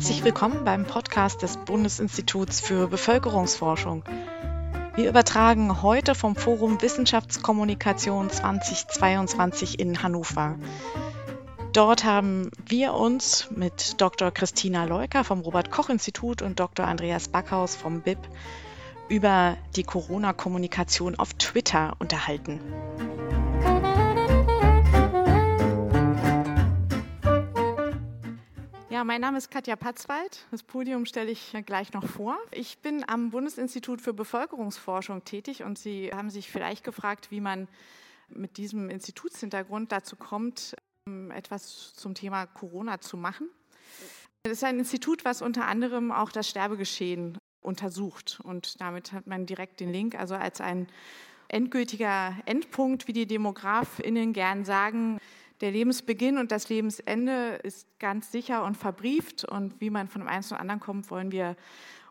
[0.00, 4.02] Herzlich willkommen beim Podcast des Bundesinstituts für Bevölkerungsforschung.
[4.94, 10.56] Wir übertragen heute vom Forum Wissenschaftskommunikation 2022 in Hannover.
[11.74, 14.30] Dort haben wir uns mit Dr.
[14.30, 16.86] Christina Leuker vom Robert Koch Institut und Dr.
[16.86, 18.20] Andreas Backhaus vom BIP
[19.10, 22.58] über die Corona-Kommunikation auf Twitter unterhalten.
[29.04, 30.46] Mein Name ist Katja Patzwald.
[30.50, 32.36] Das Podium stelle ich gleich noch vor.
[32.50, 37.66] Ich bin am Bundesinstitut für Bevölkerungsforschung tätig und Sie haben sich vielleicht gefragt, wie man
[38.28, 40.74] mit diesem Institutshintergrund dazu kommt,
[41.06, 43.48] ähm, etwas zum Thema Corona zu machen.
[44.42, 49.46] Das ist ein Institut, was unter anderem auch das Sterbegeschehen untersucht und damit hat man
[49.46, 50.88] direkt den Link, also als ein
[51.48, 55.18] endgültiger Endpunkt, wie die DemografInnen gern sagen,
[55.60, 59.44] der Lebensbeginn und das Lebensende ist ganz sicher und verbrieft.
[59.44, 61.56] Und wie man von dem einen zum anderen kommt, wollen wir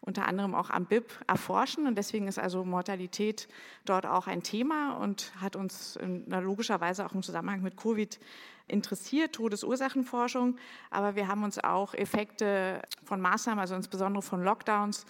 [0.01, 1.87] unter anderem auch am BIP erforschen.
[1.87, 3.47] Und deswegen ist also Mortalität
[3.85, 8.19] dort auch ein Thema und hat uns logischerweise auch im Zusammenhang mit Covid
[8.67, 10.57] interessiert, Todesursachenforschung.
[10.91, 15.05] Aber wir haben uns auch Effekte von Maßnahmen, also insbesondere von Lockdowns,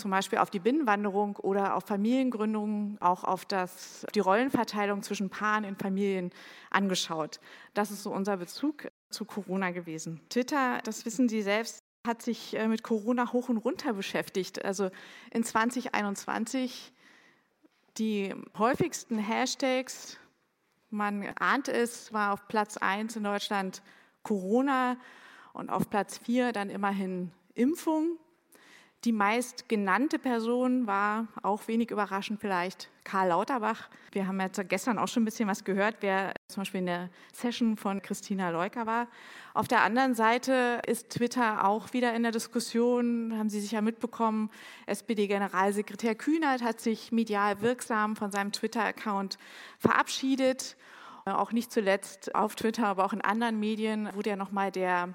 [0.00, 5.64] zum Beispiel auf die Binnenwanderung oder auf Familiengründungen, auch auf das, die Rollenverteilung zwischen Paaren
[5.64, 6.30] in Familien
[6.70, 7.38] angeschaut.
[7.74, 10.20] Das ist so unser Bezug zu Corona gewesen.
[10.28, 14.64] Twitter, das wissen Sie selbst, hat sich äh, mit Corona hoch und runter beschäftigt.
[14.64, 14.90] Also
[15.30, 16.92] in 2021
[17.98, 20.18] die häufigsten Hashtags,
[20.88, 23.82] man ahnt es, war auf Platz 1 in Deutschland
[24.22, 24.96] Corona
[25.52, 28.18] und auf Platz 4 dann immerhin Impfung.
[29.04, 33.88] Die meist genannte Person war auch wenig überraschend vielleicht Karl Lauterbach.
[34.12, 37.08] Wir haben jetzt gestern auch schon ein bisschen was gehört, wer zum Beispiel in der
[37.32, 39.08] Session von Christina Leuker war.
[39.54, 44.50] Auf der anderen Seite ist Twitter auch wieder in der Diskussion, haben Sie sicher mitbekommen.
[44.84, 49.38] SPD-Generalsekretär Kühnert hat sich medial wirksam von seinem Twitter-Account
[49.78, 50.76] verabschiedet.
[51.24, 55.14] Auch nicht zuletzt auf Twitter, aber auch in anderen Medien wurde ja nochmal der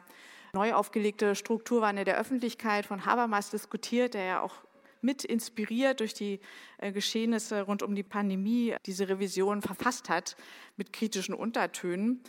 [0.56, 4.56] neu aufgelegte Strukturwandel der Öffentlichkeit von Habermas diskutiert, der ja auch
[5.02, 6.40] mit inspiriert durch die
[6.80, 10.36] äh, Geschehnisse rund um die Pandemie diese Revision verfasst hat
[10.78, 12.24] mit kritischen Untertönen.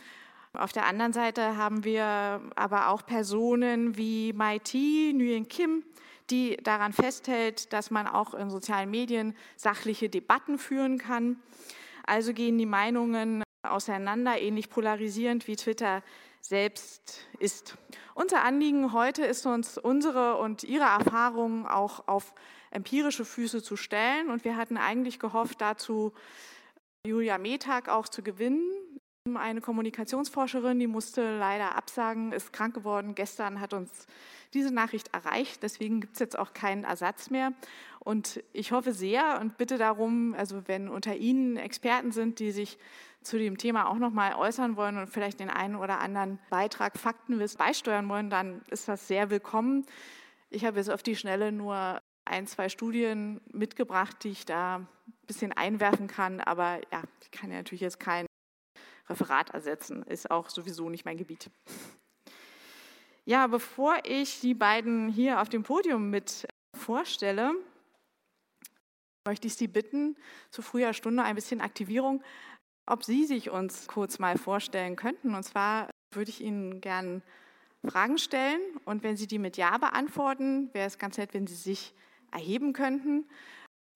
[0.53, 5.83] Auf der anderen Seite haben wir aber auch Personen wie Mai T, Nguyen Kim,
[6.29, 11.37] die daran festhält, dass man auch in sozialen Medien sachliche Debatten führen kann.
[12.05, 16.03] Also gehen die Meinungen auseinander, ähnlich polarisierend wie Twitter
[16.47, 17.77] selbst ist.
[18.15, 22.33] Unser Anliegen heute ist uns unsere und Ihre Erfahrungen auch auf
[22.71, 24.29] empirische Füße zu stellen.
[24.29, 26.13] Und wir hatten eigentlich gehofft, dazu
[27.05, 28.61] Julia Metag auch zu gewinnen.
[29.35, 33.13] Eine Kommunikationsforscherin, die musste leider absagen, ist krank geworden.
[33.13, 34.07] Gestern hat uns
[34.53, 35.63] diese Nachricht erreicht.
[35.63, 37.51] Deswegen gibt es jetzt auch keinen Ersatz mehr.
[37.99, 42.77] Und ich hoffe sehr und bitte darum, also wenn unter Ihnen Experten sind, die sich
[43.21, 46.97] zu dem Thema auch noch mal äußern wollen und vielleicht den einen oder anderen Beitrag
[46.97, 49.85] Faktenwiss beisteuern wollen, dann ist das sehr willkommen.
[50.49, 54.87] Ich habe jetzt auf die Schnelle nur ein, zwei Studien mitgebracht, die ich da ein
[55.25, 58.25] bisschen einwerfen kann, aber ja, ich kann ja natürlich jetzt kein
[59.09, 61.49] Referat ersetzen, ist auch sowieso nicht mein Gebiet.
[63.25, 67.53] Ja, bevor ich die beiden hier auf dem Podium mit vorstelle,
[69.25, 70.15] möchte ich Sie bitten,
[70.49, 72.23] zu früher Stunde ein bisschen Aktivierung
[72.87, 75.35] ob Sie sich uns kurz mal vorstellen könnten.
[75.35, 77.21] Und zwar würde ich Ihnen gerne
[77.85, 81.55] Fragen stellen und wenn Sie die mit Ja beantworten, wäre es ganz nett, wenn Sie
[81.55, 81.93] sich
[82.31, 83.25] erheben könnten.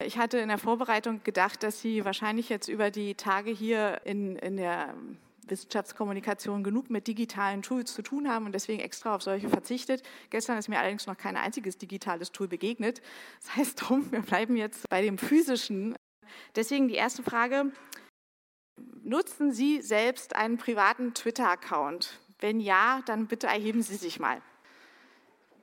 [0.03, 4.35] Ich hatte in der Vorbereitung gedacht, dass Sie wahrscheinlich jetzt über die Tage hier in,
[4.37, 4.93] in der
[5.47, 10.03] Wissenschaftskommunikation genug mit digitalen Tools zu tun haben und deswegen extra auf solche verzichtet.
[10.29, 13.01] Gestern ist mir allerdings noch kein einziges digitales Tool begegnet.
[13.41, 15.95] Das heißt drum, wir bleiben jetzt bei dem physischen.
[16.55, 17.71] Deswegen die erste Frage,
[19.03, 22.19] Nutzen Sie selbst einen privaten Twitter-Account?
[22.39, 24.41] Wenn ja, dann bitte erheben Sie sich mal.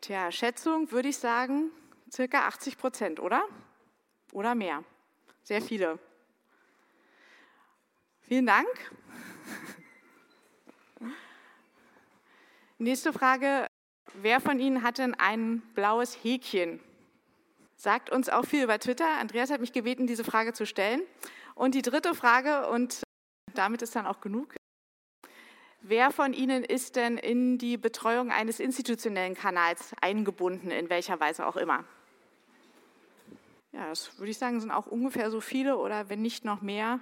[0.01, 1.71] Tja, Schätzung würde ich sagen,
[2.13, 3.45] circa 80 Prozent, oder?
[4.33, 4.83] Oder mehr.
[5.45, 6.01] Sehr viele.
[8.23, 8.69] Vielen Dank.
[12.79, 13.67] Nächste Frage.
[14.15, 16.81] Wer von Ihnen hat denn ein blaues Häkchen?
[17.77, 19.07] Sagt uns auch viel über Twitter.
[19.21, 21.03] Andreas hat mich gebeten, diese Frage zu stellen.
[21.55, 23.03] Und die dritte Frage, und
[23.59, 24.55] damit ist dann auch genug.
[25.81, 31.47] Wer von Ihnen ist denn in die Betreuung eines institutionellen Kanals eingebunden, in welcher Weise
[31.47, 31.85] auch immer?
[33.73, 37.01] Ja, das würde ich sagen, sind auch ungefähr so viele oder wenn nicht noch mehr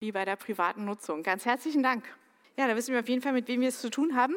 [0.00, 1.22] wie bei der privaten Nutzung.
[1.22, 2.04] Ganz herzlichen Dank.
[2.56, 4.34] Ja, da wissen wir auf jeden Fall, mit wem wir es zu tun haben.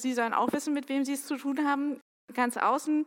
[0.00, 2.00] Sie sollen auch wissen, mit wem Sie es zu tun haben.
[2.32, 3.06] Ganz außen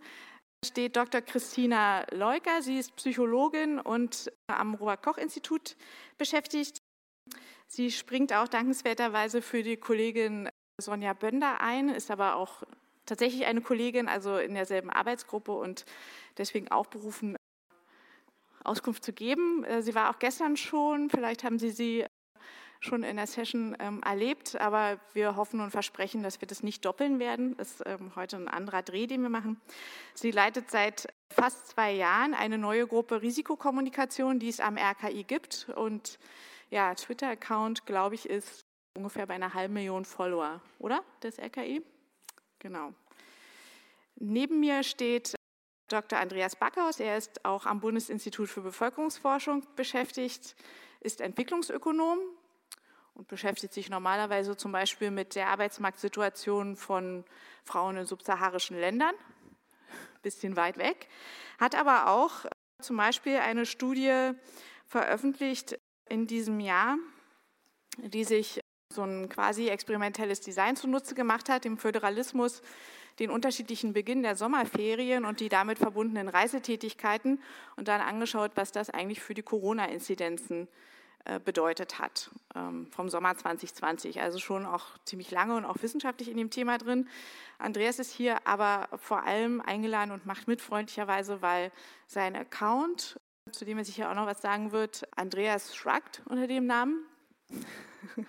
[0.64, 1.22] steht Dr.
[1.22, 2.62] Christina Leuker.
[2.62, 5.76] Sie ist Psychologin und am Robert-Koch-Institut
[6.18, 6.81] beschäftigt.
[7.74, 12.64] Sie springt auch dankenswerterweise für die Kollegin Sonja Bönder ein, ist aber auch
[13.06, 15.86] tatsächlich eine Kollegin, also in derselben Arbeitsgruppe und
[16.38, 17.38] deswegen auch berufen,
[18.66, 19.64] Auskunft zu geben.
[19.64, 22.06] Äh, sie war auch gestern schon, vielleicht haben Sie sie
[22.82, 26.84] schon in der Session ähm, erlebt, aber wir hoffen und versprechen, dass wir das nicht
[26.84, 27.56] doppeln werden.
[27.56, 29.62] Das ist ähm, heute ein anderer Dreh, den wir machen.
[30.14, 35.70] Sie leitet seit fast zwei Jahren eine neue Gruppe Risikokommunikation, die es am RKI gibt.
[35.74, 36.20] Und
[36.72, 38.66] ja, Twitter-Account, glaube ich, ist
[38.96, 41.04] ungefähr bei einer halben Million Follower, oder?
[41.22, 41.84] Des RKI?
[42.60, 42.94] Genau.
[44.16, 45.36] Neben mir steht
[45.90, 46.20] Dr.
[46.20, 47.00] Andreas Backhaus.
[47.00, 50.56] Er ist auch am Bundesinstitut für Bevölkerungsforschung beschäftigt,
[51.02, 52.20] ist Entwicklungsökonom
[53.16, 57.26] und beschäftigt sich normalerweise zum Beispiel mit der Arbeitsmarktsituation von
[57.66, 59.16] Frauen in subsaharischen Ländern,
[60.22, 61.10] bisschen weit weg,
[61.60, 62.46] hat aber auch
[62.80, 64.32] zum Beispiel eine Studie
[64.86, 65.78] veröffentlicht
[66.12, 66.98] in diesem Jahr,
[67.98, 68.60] die sich
[68.90, 72.62] so ein quasi experimentelles Design zunutze gemacht hat, dem Föderalismus,
[73.20, 77.42] den unterschiedlichen Beginn der Sommerferien und die damit verbundenen Reisetätigkeiten
[77.78, 80.68] und dann angeschaut, was das eigentlich für die Corona-Inzidenzen
[81.24, 84.22] äh, bedeutet hat ähm, vom Sommer 2020.
[84.22, 87.08] Also schon auch ziemlich lange und auch wissenschaftlich in dem Thema drin.
[87.58, 91.72] Andreas ist hier aber vor allem eingeladen und macht mit freundlicherweise, weil
[92.08, 93.20] sein Account,
[93.52, 97.06] zu dem er sicher auch noch was sagen wird, Andreas Shrugged unter dem Namen,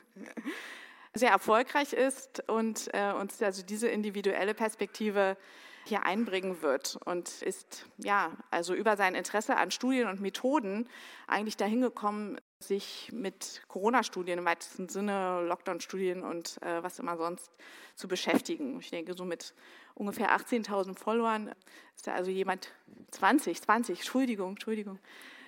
[1.14, 5.36] sehr erfolgreich ist und äh, uns also diese individuelle Perspektive
[5.84, 10.88] hier einbringen wird und ist ja also über sein Interesse an Studien und Methoden
[11.26, 17.50] eigentlich dahin gekommen, sich mit Corona-Studien im weitesten Sinne, Lockdown-Studien und äh, was immer sonst
[17.94, 18.78] zu beschäftigen.
[18.80, 19.54] Ich denke, so mit
[19.94, 21.52] ungefähr 18.000 Followern
[21.96, 22.72] ist da also jemand,
[23.10, 24.98] 20, 20, Entschuldigung, Entschuldigung,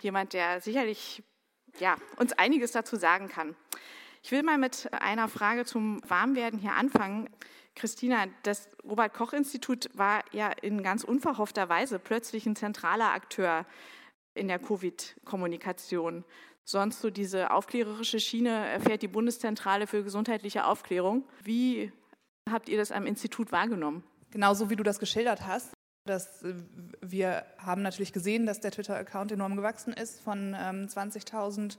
[0.00, 1.22] jemand, der sicherlich
[1.78, 3.56] ja, uns einiges dazu sagen kann.
[4.22, 7.28] Ich will mal mit einer Frage zum Warmwerden hier anfangen.
[7.74, 13.66] Christina, das Robert-Koch-Institut war ja in ganz unverhoffter Weise plötzlich ein zentraler Akteur
[14.34, 16.24] in der Covid-Kommunikation.
[16.64, 21.24] Sonst so diese aufklärerische Schiene fährt die Bundeszentrale für gesundheitliche Aufklärung.
[21.42, 21.92] Wie
[22.50, 24.02] habt ihr das am Institut wahrgenommen?
[24.30, 25.70] Genauso wie du das geschildert hast.
[26.06, 26.54] Das, äh,
[27.00, 31.76] wir haben natürlich gesehen, dass der Twitter-Account enorm gewachsen ist von ähm, 20.000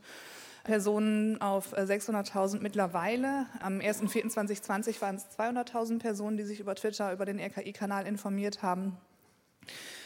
[0.64, 3.46] Personen auf 600.000 äh, mittlerweile.
[3.62, 8.98] Am 1.4.2020 waren es 200.000 Personen, die sich über Twitter, über den RKI-Kanal informiert haben.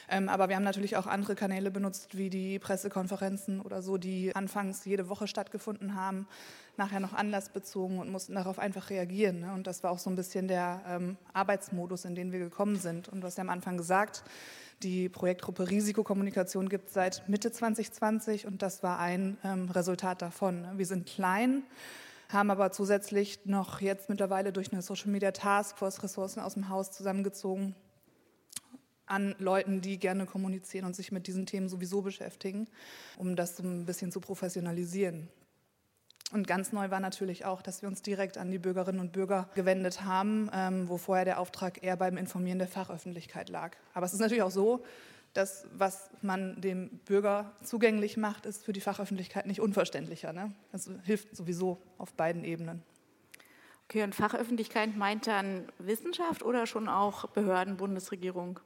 [0.10, 4.36] Ähm, aber wir haben natürlich auch andere Kanäle benutzt, wie die Pressekonferenzen oder so, die
[4.36, 6.28] anfangs jede Woche stattgefunden haben,
[6.78, 9.42] nachher noch anlassbezogen und mussten darauf einfach reagieren.
[9.42, 9.54] Ne?
[9.54, 13.08] Und das war auch so ein bisschen der ähm, Arbeitsmodus, in den wir gekommen sind.
[13.08, 14.24] Und hast ja am Anfang gesagt,
[14.82, 20.66] die Projektgruppe Risikokommunikation gibt seit Mitte 2020 und das war ein ähm, Resultat davon.
[20.78, 21.64] Wir sind klein,
[22.30, 26.92] haben aber zusätzlich noch jetzt mittlerweile durch eine Social Media Taskforce Ressourcen aus dem Haus
[26.92, 27.76] zusammengezogen
[29.10, 32.68] an Leuten, die gerne kommunizieren und sich mit diesen Themen sowieso beschäftigen,
[33.18, 35.28] um das so ein bisschen zu professionalisieren.
[36.32, 39.50] Und ganz neu war natürlich auch, dass wir uns direkt an die Bürgerinnen und Bürger
[39.56, 43.76] gewendet haben, ähm, wo vorher der Auftrag eher beim Informieren der Fachöffentlichkeit lag.
[43.96, 44.84] Aber es ist natürlich auch so,
[45.34, 50.34] dass was man dem Bürger zugänglich macht, ist für die Fachöffentlichkeit nicht unverständlicher.
[50.34, 50.54] Ne?
[50.72, 52.84] Das hilft sowieso auf beiden Ebenen.
[53.86, 58.60] Okay, und Fachöffentlichkeit meint dann Wissenschaft oder schon auch Behörden, Bundesregierung?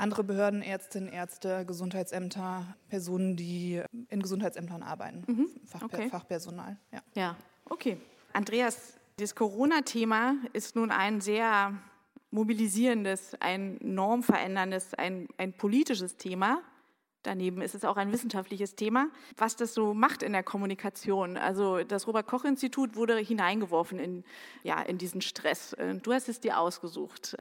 [0.00, 5.50] Andere Behörden, Ärztinnen, Ärzte, Gesundheitsämter, Personen, die in Gesundheitsämtern arbeiten, mhm.
[5.66, 6.08] Fachper okay.
[6.08, 6.76] Fachpersonal.
[6.92, 7.00] Ja.
[7.14, 7.98] ja, okay.
[8.32, 11.74] Andreas, das Corona-Thema ist nun ein sehr
[12.30, 16.62] mobilisierendes, ein normveränderndes, ein, ein politisches Thema.
[17.22, 21.36] Daneben ist es auch ein wissenschaftliches Thema, was das so macht in der Kommunikation.
[21.36, 24.24] Also das Robert Koch Institut wurde hineingeworfen in,
[24.62, 25.76] ja, in diesen Stress.
[26.02, 27.36] Du hast es dir ausgesucht.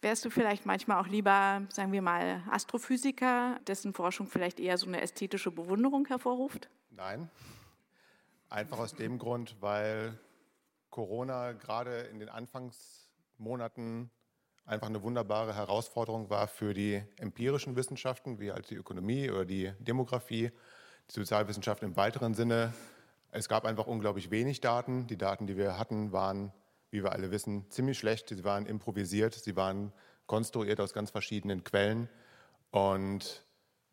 [0.00, 4.86] Wärst du vielleicht manchmal auch lieber, sagen wir mal, Astrophysiker, dessen Forschung vielleicht eher so
[4.86, 6.68] eine ästhetische Bewunderung hervorruft?
[6.90, 7.28] Nein.
[8.48, 10.16] Einfach aus dem Grund, weil
[10.90, 14.10] Corona gerade in den Anfangsmonaten
[14.64, 19.72] einfach eine wunderbare Herausforderung war für die empirischen Wissenschaften, wie halt die Ökonomie oder die
[19.80, 20.52] Demografie,
[21.10, 22.72] die Sozialwissenschaft im weiteren Sinne.
[23.32, 25.08] Es gab einfach unglaublich wenig Daten.
[25.08, 26.52] Die Daten, die wir hatten, waren
[26.90, 28.28] wie wir alle wissen, ziemlich schlecht.
[28.28, 29.92] Sie waren improvisiert, sie waren
[30.26, 32.08] konstruiert aus ganz verschiedenen Quellen.
[32.70, 33.44] Und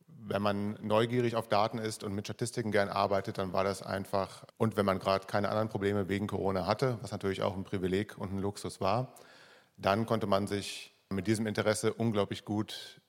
[0.07, 4.45] wenn man neugierig auf Daten ist und mit Statistiken gern arbeitet, dann war das einfach,
[4.57, 8.17] und wenn man gerade keine anderen Probleme wegen Corona hatte, was natürlich auch ein Privileg
[8.17, 9.15] und ein Luxus war,
[9.77, 13.01] dann konnte man sich mit diesem Interesse unglaublich gut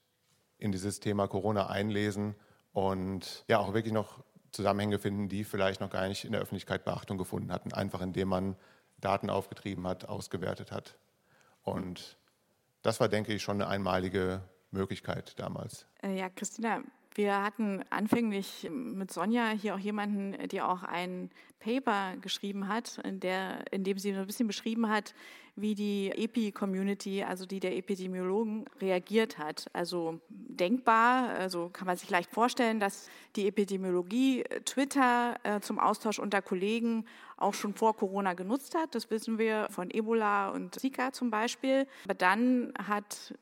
[0.58, 2.34] in dieses Thema Corona einlesen
[2.72, 6.84] und ja auch wirklich noch Zusammenhänge finden, die vielleicht noch gar nicht in der Öffentlichkeit
[6.84, 8.56] Beachtung gefunden hatten, einfach indem man
[8.98, 10.98] Daten aufgetrieben hat, ausgewertet hat.
[11.62, 12.16] Und
[12.82, 15.86] das war, denke ich, schon eine einmalige Möglichkeit damals.
[16.02, 16.82] Äh, ja, Christina,
[17.16, 21.30] wir hatten anfänglich mit Sonja hier auch jemanden, die auch ein
[21.60, 25.14] Paper geschrieben hat, in, der, in dem sie so ein bisschen beschrieben hat,
[25.56, 29.66] wie die EPI-Community, also die der Epidemiologen, reagiert hat.
[29.72, 36.18] Also denkbar, also kann man sich leicht vorstellen, dass die Epidemiologie Twitter äh, zum Austausch
[36.18, 37.06] unter Kollegen
[37.38, 38.94] auch schon vor Corona genutzt hat.
[38.94, 41.86] Das wissen wir von Ebola und Zika zum Beispiel.
[42.04, 43.34] Aber dann hat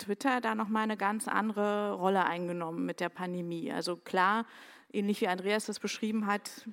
[0.00, 3.72] Twitter da nochmal eine ganz andere Rolle eingenommen mit der Pandemie.
[3.72, 4.46] Also klar,
[4.92, 6.68] ähnlich wie Andreas das beschrieben hat,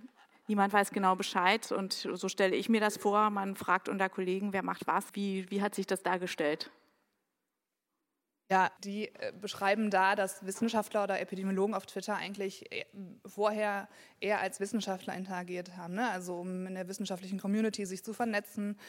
[0.48, 3.29] niemand weiß genau Bescheid und so stelle ich mir das vor.
[3.29, 6.72] Man fragt unter Kollegen, wer macht was, wie, wie hat sich das dargestellt?
[8.50, 12.86] Ja, die äh, beschreiben da, dass Wissenschaftler oder Epidemiologen auf Twitter eigentlich äh,
[13.25, 13.89] vorher
[14.22, 15.96] eher als Wissenschaftler interagiert haben.
[15.96, 16.10] Ne?
[16.10, 18.79] Also um in der wissenschaftlichen Community sich zu vernetzen.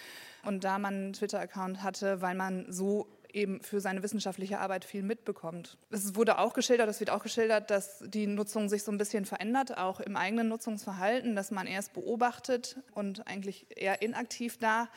[0.45, 5.02] Und da man einen Twitter-Account hatte, weil man so eben für seine wissenschaftliche Arbeit viel
[5.02, 5.78] mitbekommt.
[5.90, 9.25] Es wurde auch geschildert, es wird auch geschildert, dass die Nutzung sich so ein bisschen
[9.25, 14.88] verändert, auch im eigenen Nutzungsverhalten, dass man erst beobachtet und eigentlich eher inaktiv da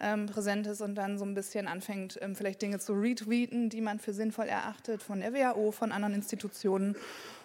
[0.00, 3.80] ähm, präsent ist und dann so ein bisschen anfängt, ähm, vielleicht Dinge zu retweeten, die
[3.80, 6.96] man für sinnvoll erachtet, von der WHO, von anderen Institutionen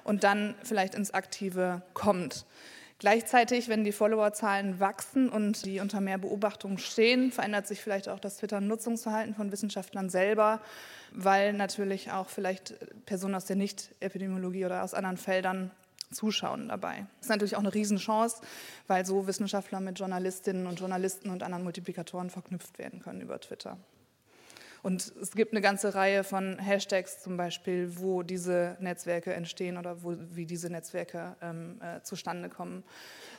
[0.04, 2.46] und dann vielleicht ins Aktive kommt.
[3.00, 8.20] Gleichzeitig, wenn die Followerzahlen wachsen und die unter mehr Beobachtung stehen, verändert sich vielleicht auch
[8.20, 10.60] das Twitter-Nutzungsverhalten von Wissenschaftlern selber,
[11.14, 12.76] weil natürlich auch vielleicht
[13.06, 15.72] Personen aus der Nicht-Epidemiologie oder aus anderen Feldern
[16.12, 17.06] zuschauen dabei.
[17.20, 18.42] Das ist natürlich auch eine Riesenchance,
[18.88, 23.78] weil so Wissenschaftler mit Journalistinnen und Journalisten und anderen Multiplikatoren verknüpft werden können über Twitter.
[24.82, 30.04] Und es gibt eine ganze Reihe von Hashtags zum Beispiel, wo diese Netzwerke entstehen oder
[30.04, 32.84] wo, wie diese Netzwerke ähm, äh, zustande kommen,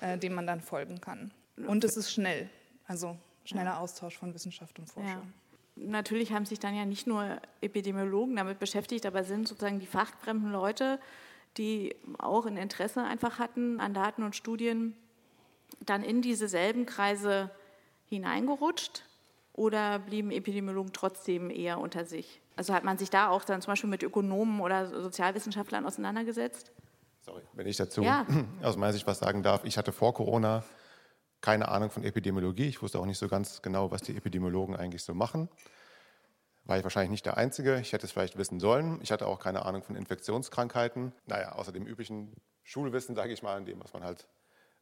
[0.01, 1.33] äh, dem man dann folgen kann.
[1.67, 2.49] Und es ist schnell,
[2.87, 5.11] also schneller Austausch von Wissenschaft und Forschung.
[5.11, 5.23] Ja.
[5.77, 10.53] Natürlich haben sich dann ja nicht nur Epidemiologen damit beschäftigt, aber sind sozusagen die fachfremden
[10.53, 10.99] Leute,
[11.57, 14.95] die auch ein Interesse einfach hatten an Daten und Studien,
[15.81, 17.51] dann in diese selben Kreise
[18.09, 19.05] hineingerutscht
[19.53, 22.41] oder blieben Epidemiologen trotzdem eher unter sich?
[22.57, 26.73] Also hat man sich da auch dann zum Beispiel mit Ökonomen oder Sozialwissenschaftlern auseinandergesetzt?
[27.21, 28.27] Sorry, wenn ich dazu ja.
[28.63, 29.65] aus meiner Sicht was sagen darf.
[29.65, 30.65] Ich hatte vor Corona
[31.41, 32.67] keine Ahnung von Epidemiologie.
[32.67, 35.49] Ich wusste auch nicht so ganz genau, was die Epidemiologen eigentlich so machen.
[36.65, 37.81] War ich wahrscheinlich nicht der Einzige.
[37.81, 39.01] Ich hätte es vielleicht wissen sollen.
[39.03, 41.13] Ich hatte auch keine Ahnung von Infektionskrankheiten.
[41.27, 44.29] Naja, außer dem üblichen Schulwissen, sage ich mal, in dem, was man halt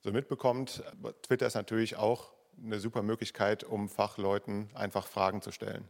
[0.00, 0.82] so mitbekommt.
[0.92, 5.88] Aber Twitter ist natürlich auch eine super Möglichkeit, um Fachleuten einfach Fragen zu stellen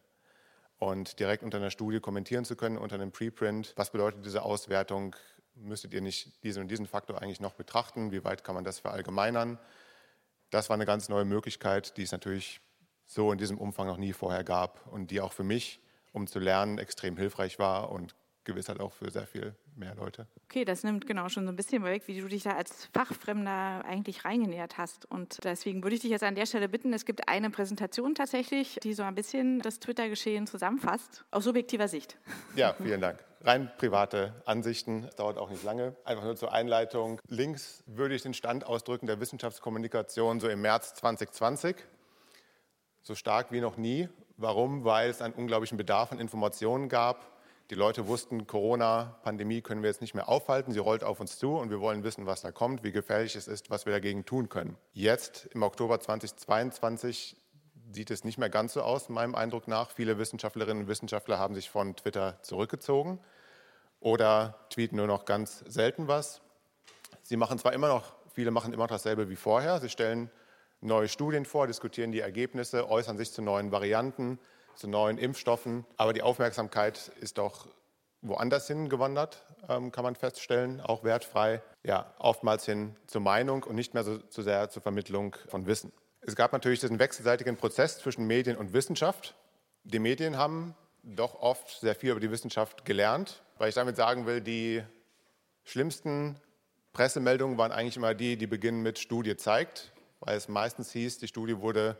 [0.78, 3.72] und direkt unter einer Studie kommentieren zu können, unter einem Preprint.
[3.76, 5.16] Was bedeutet diese Auswertung?
[5.54, 8.12] Müsstet ihr nicht diesen und diesen Faktor eigentlich noch betrachten?
[8.12, 9.58] Wie weit kann man das verallgemeinern?
[10.50, 12.60] Das war eine ganz neue Möglichkeit, die es natürlich
[13.06, 15.80] so in diesem Umfang noch nie vorher gab und die auch für mich,
[16.12, 20.26] um zu lernen, extrem hilfreich war und gewiss halt auch für sehr viel mehr Leute.
[20.44, 23.84] Okay, das nimmt genau schon so ein bisschen weg, wie du dich da als Fachfremder
[23.84, 25.06] eigentlich reingenähert hast.
[25.06, 28.78] Und deswegen würde ich dich jetzt an der Stelle bitten, es gibt eine Präsentation tatsächlich,
[28.82, 32.18] die so ein bisschen das Twitter-Geschehen zusammenfasst, aus subjektiver Sicht.
[32.56, 33.24] Ja, vielen Dank.
[33.42, 35.94] Rein private Ansichten, dauert auch nicht lange.
[36.04, 37.20] Einfach nur zur Einleitung.
[37.28, 41.76] Links würde ich den Stand ausdrücken der Wissenschaftskommunikation so im März 2020.
[43.02, 44.08] So stark wie noch nie.
[44.36, 44.84] Warum?
[44.84, 47.37] Weil es einen unglaublichen Bedarf an Informationen gab
[47.70, 50.72] die Leute wussten, Corona, Pandemie können wir jetzt nicht mehr aufhalten.
[50.72, 53.46] Sie rollt auf uns zu und wir wollen wissen, was da kommt, wie gefährlich es
[53.46, 54.76] ist, was wir dagegen tun können.
[54.92, 57.36] Jetzt, im Oktober 2022,
[57.92, 59.90] sieht es nicht mehr ganz so aus, meinem Eindruck nach.
[59.90, 63.20] Viele Wissenschaftlerinnen und Wissenschaftler haben sich von Twitter zurückgezogen
[64.00, 66.40] oder tweeten nur noch ganz selten was.
[67.22, 69.80] Sie machen zwar immer noch, viele machen immer noch dasselbe wie vorher.
[69.80, 70.30] Sie stellen
[70.80, 74.38] neue Studien vor, diskutieren die Ergebnisse, äußern sich zu neuen Varianten,
[74.78, 75.84] zu neuen Impfstoffen.
[75.96, 77.66] Aber die Aufmerksamkeit ist doch
[78.22, 81.62] woanders hingewandert, ähm, kann man feststellen, auch wertfrei.
[81.84, 85.92] Ja, oftmals hin zur Meinung und nicht mehr so, so sehr zur Vermittlung von Wissen.
[86.20, 89.34] Es gab natürlich diesen wechselseitigen Prozess zwischen Medien und Wissenschaft.
[89.84, 94.26] Die Medien haben doch oft sehr viel über die Wissenschaft gelernt, weil ich damit sagen
[94.26, 94.82] will, die
[95.64, 96.40] schlimmsten
[96.92, 101.28] Pressemeldungen waren eigentlich immer die, die beginnen mit Studie zeigt, weil es meistens hieß, die
[101.28, 101.96] Studie wurde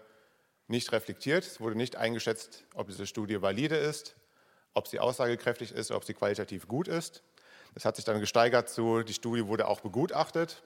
[0.69, 1.45] nicht reflektiert.
[1.45, 4.17] Es wurde nicht eingeschätzt, ob diese Studie valide ist,
[4.75, 7.23] ob sie aussagekräftig ist, ob sie qualitativ gut ist.
[7.75, 10.63] Das hat sich dann gesteigert zu, die Studie wurde auch begutachtet.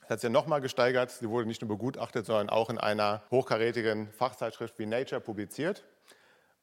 [0.00, 1.10] Das hat sich dann nochmal gesteigert.
[1.10, 5.84] Sie wurde nicht nur begutachtet, sondern auch in einer hochkarätigen Fachzeitschrift wie Nature publiziert.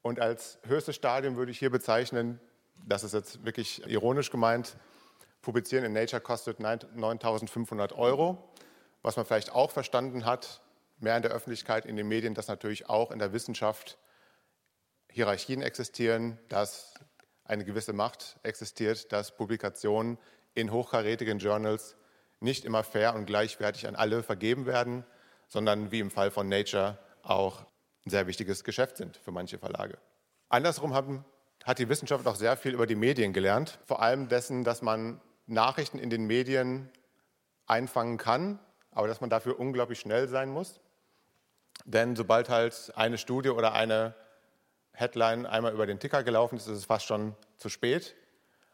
[0.02, 2.40] Und als höchstes Stadium würde ich hier bezeichnen,
[2.86, 4.76] das ist jetzt wirklich ironisch gemeint,
[5.46, 8.52] Publizieren in Nature kostet 9.500 Euro.
[9.02, 10.60] Was man vielleicht auch verstanden hat,
[10.98, 13.98] mehr in der Öffentlichkeit, in den Medien, dass natürlich auch in der Wissenschaft
[15.10, 16.94] Hierarchien existieren, dass
[17.44, 20.18] eine gewisse Macht existiert, dass Publikationen
[20.54, 21.96] in hochkarätigen Journals
[22.40, 25.04] nicht immer fair und gleichwertig an alle vergeben werden,
[25.48, 27.64] sondern wie im Fall von Nature auch
[28.04, 29.98] ein sehr wichtiges Geschäft sind für manche Verlage.
[30.48, 31.24] Andersrum haben,
[31.64, 35.20] hat die Wissenschaft auch sehr viel über die Medien gelernt, vor allem dessen, dass man
[35.46, 36.90] Nachrichten in den Medien
[37.66, 38.58] einfangen kann,
[38.90, 40.80] aber dass man dafür unglaublich schnell sein muss.
[41.84, 44.14] Denn sobald halt eine Studie oder eine
[44.92, 48.14] Headline einmal über den Ticker gelaufen ist, ist es fast schon zu spät.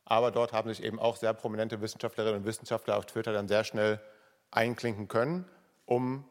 [0.05, 3.65] Aber dort haben sich eben auch sehr prominente Wissenschaftlerinnen und Wissenschaftler auf Twitter dann sehr
[3.65, 4.01] schnell
[4.51, 5.49] einklinken können,
[5.87, 6.25] um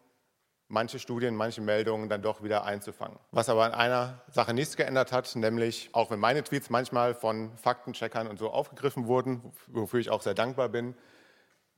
[0.67, 3.19] manche Studien, manche Meldungen dann doch wieder einzufangen.
[3.31, 7.55] Was aber an einer Sache nichts geändert hat, nämlich auch wenn meine Tweets manchmal von
[7.57, 10.95] Faktencheckern und so aufgegriffen wurden, wofür ich auch sehr dankbar bin,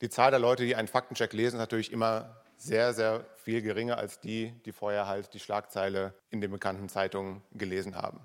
[0.01, 3.97] die Zahl der Leute, die einen Faktencheck lesen, ist natürlich immer sehr, sehr viel geringer
[3.97, 8.21] als die, die vorher halt die Schlagzeile in den bekannten Zeitungen gelesen haben.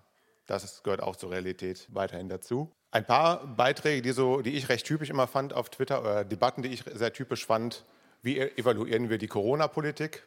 [0.47, 2.73] Das gehört auch zur Realität weiterhin dazu.
[2.91, 6.63] Ein paar Beiträge, die, so, die ich recht typisch immer fand auf Twitter, oder Debatten,
[6.63, 7.85] die ich sehr typisch fand,
[8.23, 10.27] wie evaluieren wir die Corona-Politik?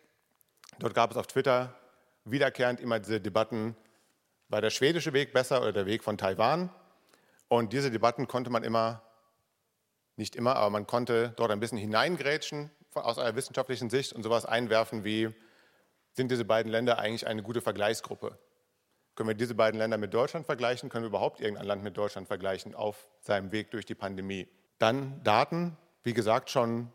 [0.78, 1.74] Dort gab es auf Twitter
[2.26, 3.76] wiederkehrend immer diese Debatten,
[4.50, 6.70] war der schwedische Weg besser oder der Weg von Taiwan?
[7.48, 9.02] Und diese Debatten konnte man immer,
[10.18, 14.46] nicht immer, aber man konnte dort ein bisschen hineingrätschen aus einer wissenschaftlichen Sicht und sowas
[14.46, 15.34] einwerfen wie,
[16.14, 18.38] sind diese beiden Länder eigentlich eine gute Vergleichsgruppe?
[19.16, 20.90] Können wir diese beiden Länder mit Deutschland vergleichen?
[20.90, 24.48] Können wir überhaupt irgendein Land mit Deutschland vergleichen auf seinem Weg durch die Pandemie?
[24.78, 26.92] Dann Daten, wie gesagt, schon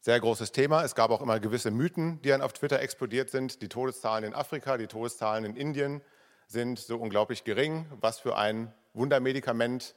[0.00, 0.82] sehr großes Thema.
[0.82, 3.62] Es gab auch immer gewisse Mythen, die dann auf Twitter explodiert sind.
[3.62, 6.02] Die Todeszahlen in Afrika, die Todeszahlen in Indien
[6.48, 7.86] sind so unglaublich gering.
[8.00, 9.94] Was für ein Wundermedikament,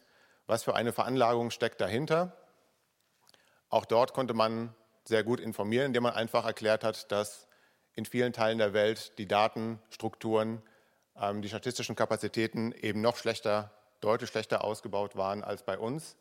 [0.47, 2.37] was für eine Veranlagung steckt dahinter.
[3.69, 4.75] Auch dort konnte man
[5.07, 7.47] sehr gut informieren, indem man einfach erklärt hat, dass
[7.93, 10.61] in vielen Teilen der Welt die Datenstrukturen,
[11.19, 16.17] ähm, die statistischen Kapazitäten eben noch schlechter, deutlich schlechter ausgebaut waren als bei uns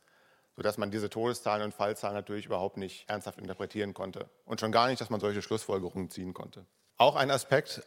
[0.56, 4.28] sodass man diese Todeszahlen und Fallzahlen natürlich überhaupt nicht ernsthaft interpretieren konnte.
[4.44, 6.64] Und schon gar nicht, dass man solche Schlussfolgerungen ziehen konnte.
[6.96, 7.82] Auch ein Aspekt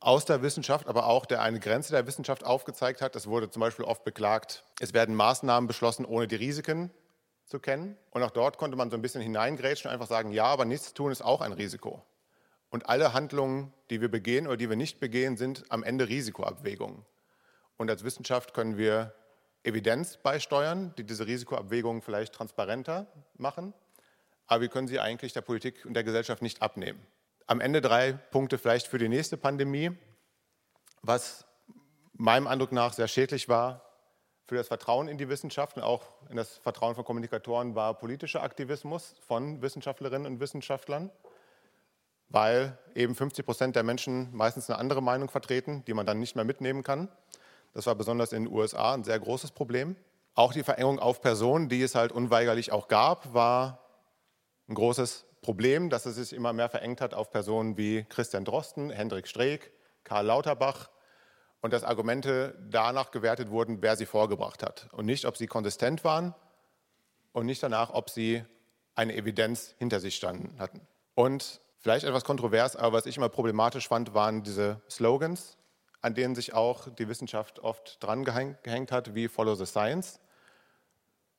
[0.00, 3.14] aus der Wissenschaft, aber auch der eine Grenze der Wissenschaft aufgezeigt hat.
[3.16, 6.90] Es wurde zum Beispiel oft beklagt, es werden Maßnahmen beschlossen, ohne die Risiken
[7.50, 7.96] zu kennen.
[8.10, 10.94] Und auch dort konnte man so ein bisschen hineingrätschen und einfach sagen, ja, aber nichts
[10.94, 12.02] tun ist auch ein Risiko.
[12.70, 17.04] Und alle Handlungen, die wir begehen oder die wir nicht begehen, sind am Ende Risikoabwägungen.
[17.76, 19.14] Und als Wissenschaft können wir
[19.64, 23.74] Evidenz beisteuern, die diese Risikoabwägungen vielleicht transparenter machen,
[24.46, 27.04] aber wir können sie eigentlich der Politik und der Gesellschaft nicht abnehmen.
[27.46, 29.90] Am Ende drei Punkte vielleicht für die nächste Pandemie.
[31.02, 31.46] Was
[32.12, 33.89] meinem Eindruck nach sehr schädlich war
[34.50, 38.42] für das Vertrauen in die Wissenschaft und auch in das Vertrauen von Kommunikatoren war politischer
[38.42, 41.12] Aktivismus von Wissenschaftlerinnen und Wissenschaftlern,
[42.30, 46.34] weil eben 50 Prozent der Menschen meistens eine andere Meinung vertreten, die man dann nicht
[46.34, 47.08] mehr mitnehmen kann.
[47.74, 49.94] Das war besonders in den USA ein sehr großes Problem.
[50.34, 53.78] Auch die Verengung auf Personen, die es halt unweigerlich auch gab, war
[54.68, 58.90] ein großes Problem, dass es sich immer mehr verengt hat auf Personen wie Christian Drosten,
[58.90, 59.70] Hendrik Streeck,
[60.02, 60.90] Karl Lauterbach
[61.60, 66.04] und dass Argumente danach gewertet wurden, wer sie vorgebracht hat und nicht, ob sie konsistent
[66.04, 66.34] waren
[67.32, 68.44] und nicht danach, ob sie
[68.94, 70.86] eine Evidenz hinter sich standen hatten.
[71.14, 75.56] Und vielleicht etwas kontrovers, aber was ich immer problematisch fand, waren diese Slogans,
[76.02, 80.20] an denen sich auch die Wissenschaft oft dran gehängt hat, wie Follow the Science,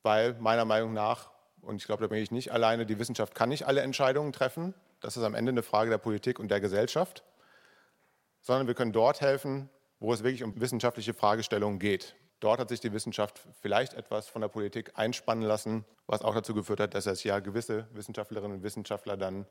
[0.02, 1.30] weil meiner Meinung nach,
[1.60, 4.74] und ich glaube, da bin ich nicht alleine, die Wissenschaft kann nicht alle Entscheidungen treffen.
[5.00, 7.24] Das ist am Ende eine Frage der Politik und der Gesellschaft,
[8.40, 9.68] sondern wir können dort helfen,
[10.02, 12.16] wo es wirklich um wissenschaftliche Fragestellungen geht.
[12.40, 16.54] Dort hat sich die Wissenschaft vielleicht etwas von der Politik einspannen lassen, was auch dazu
[16.54, 19.46] geführt hat, dass es ja gewisse Wissenschaftlerinnen und Wissenschaftler dann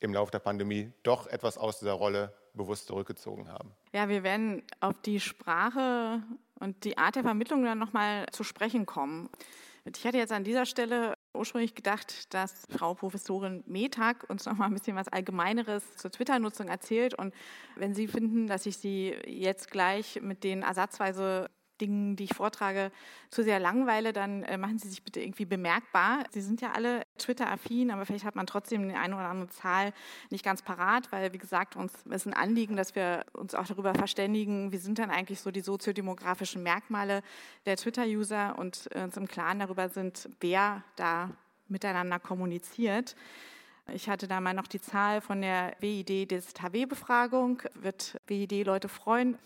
[0.00, 3.72] im Laufe der Pandemie doch etwas aus dieser Rolle bewusst zurückgezogen haben.
[3.92, 6.22] Ja, wir werden auf die Sprache
[6.58, 9.28] und die Art der Vermittlung dann nochmal zu sprechen kommen.
[9.84, 14.66] Ich hatte jetzt an dieser Stelle ursprünglich gedacht, dass Frau Professorin Metag uns noch mal
[14.66, 17.14] ein bisschen was Allgemeineres zur Twitter-Nutzung erzählt.
[17.14, 17.34] Und
[17.76, 22.90] wenn Sie finden, dass ich Sie jetzt gleich mit den ersatzweise Dingen, die ich vortrage,
[23.30, 26.24] zu sehr langweile, dann äh, machen Sie sich bitte irgendwie bemerkbar.
[26.30, 29.92] Sie sind ja alle Twitter-affin, aber vielleicht hat man trotzdem eine oder andere Zahl
[30.30, 33.94] nicht ganz parat, weil, wie gesagt, uns ist ein Anliegen, dass wir uns auch darüber
[33.94, 37.22] verständigen, wie sind dann eigentlich so die soziodemografischen Merkmale
[37.66, 41.30] der Twitter-User und äh, uns im Klaren darüber sind, wer da
[41.68, 43.16] miteinander kommuniziert.
[43.92, 49.36] Ich hatte da mal noch die Zahl von der WID-DSTW-Befragung, wird WID Leute freuen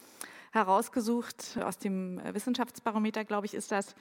[0.57, 3.95] herausgesucht, aus dem Wissenschaftsbarometer, glaube ich, ist das,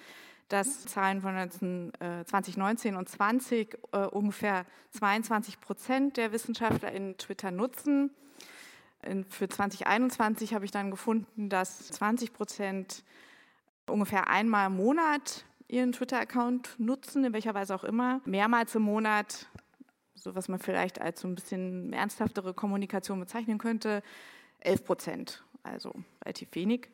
[0.49, 8.11] dass Zahlen von 2019 und 20 äh, ungefähr 22 Prozent der Wissenschaftler in Twitter nutzen.
[9.03, 13.03] In, für 2021 habe ich dann gefunden, dass 20 Prozent
[13.87, 19.47] ungefähr einmal im Monat ihren Twitter-Account nutzen, in welcher Weise auch immer, mehrmals im Monat,
[20.13, 24.03] so was man vielleicht als so ein bisschen ernsthaftere Kommunikation bezeichnen könnte,
[24.59, 26.89] 11 Prozent, also relativ wenig.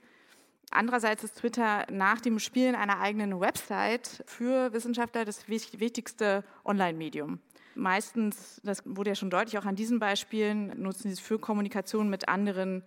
[0.72, 7.40] Andererseits ist Twitter nach dem Spielen einer eigenen Website für Wissenschaftler das wichtigste Online-Medium.
[7.76, 12.10] Meistens, das wurde ja schon deutlich auch an diesen Beispielen, nutzen sie es für Kommunikation
[12.10, 12.84] mit anderen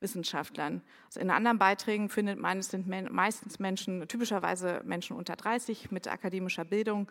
[0.00, 0.82] Wissenschaftlern.
[1.06, 6.08] Also in anderen Beiträgen findet man, es sind meistens Menschen, typischerweise Menschen unter 30 mit
[6.08, 7.10] akademischer Bildung,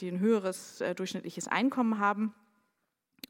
[0.00, 2.34] die ein höheres äh, durchschnittliches Einkommen haben.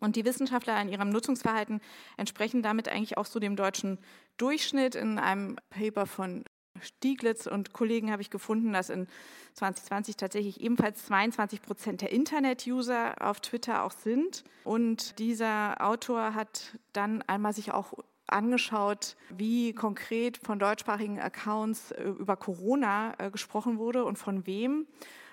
[0.00, 1.80] Und die Wissenschaftler in ihrem Nutzungsverhalten
[2.16, 3.98] entsprechen damit eigentlich auch so dem deutschen
[4.37, 4.94] Durchschnitt.
[4.94, 6.44] In einem Paper von
[6.80, 9.08] Stieglitz und Kollegen habe ich gefunden, dass in
[9.54, 14.44] 2020 tatsächlich ebenfalls 22 Prozent der Internet-User auf Twitter auch sind.
[14.64, 17.94] Und dieser Autor hat dann einmal sich auch
[18.28, 24.87] angeschaut, wie konkret von deutschsprachigen Accounts äh, über Corona äh, gesprochen wurde und von wem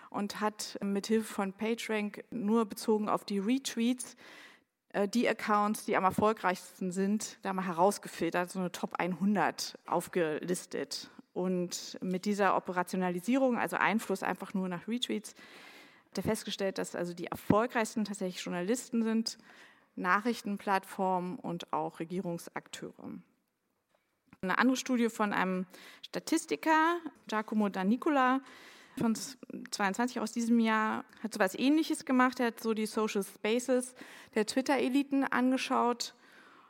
[0.10, 4.15] und hat mithilfe von PageRank nur bezogen auf die Retweets
[5.08, 11.10] die Accounts, die am erfolgreichsten sind, da mal herausgefiltert, so eine Top 100 aufgelistet.
[11.34, 15.36] Und mit dieser Operationalisierung, also Einfluss einfach nur nach Retweets,
[16.10, 19.38] hat er festgestellt, dass also die erfolgreichsten tatsächlich Journalisten sind,
[19.97, 23.19] Nachrichtenplattformen und auch Regierungsakteure.
[24.41, 25.65] Eine andere Studie von einem
[26.05, 28.41] Statistiker, Giacomo Danicola,
[28.97, 29.15] von
[29.71, 32.39] 22 aus diesem Jahr hat so etwas Ähnliches gemacht.
[32.39, 33.93] Er hat so die Social Spaces
[34.36, 36.13] der Twitter-Eliten angeschaut,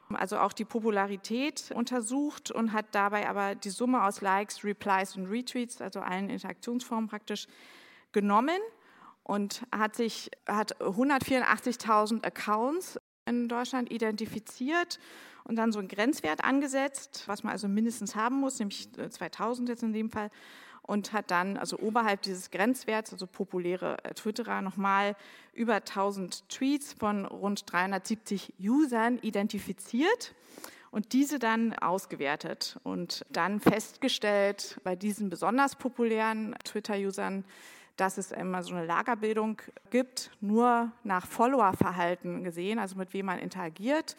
[0.10, 5.28] also auch die Popularität untersucht und hat dabei aber die Summe aus Likes, Replies und
[5.28, 7.48] Retweets, also allen Interaktionsformen praktisch,
[8.12, 8.60] genommen
[9.24, 15.00] und hat sich hat 184.000 Accounts in Deutschland identifiziert
[15.44, 19.84] und dann so einen Grenzwert angesetzt, was man also mindestens haben muss, nämlich 2000 jetzt
[19.84, 20.30] in dem Fall
[20.86, 25.16] und hat dann also oberhalb dieses Grenzwerts, also populäre äh, Twitterer, nochmal
[25.54, 30.36] über 1000 Tweets von rund 370 Usern identifiziert
[30.92, 37.44] und diese dann ausgewertet und dann festgestellt bei diesen besonders populären Twitter-Usern,
[37.98, 43.40] dass es immer so eine Lagerbildung gibt, nur nach Follower-Verhalten gesehen, also mit wem man
[43.40, 44.16] interagiert,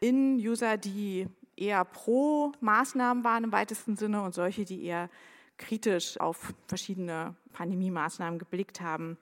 [0.00, 5.10] in User, die eher pro Maßnahmen waren im weitesten Sinne und solche, die eher
[5.58, 9.18] kritisch auf verschiedene Pandemie-Maßnahmen geblickt haben.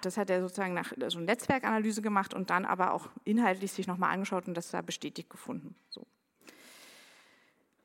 [0.00, 3.86] Das hat er sozusagen nach so einer Netzwerkanalyse gemacht und dann aber auch inhaltlich sich
[3.86, 5.74] nochmal angeschaut und das da bestätigt gefunden.
[5.88, 6.06] So.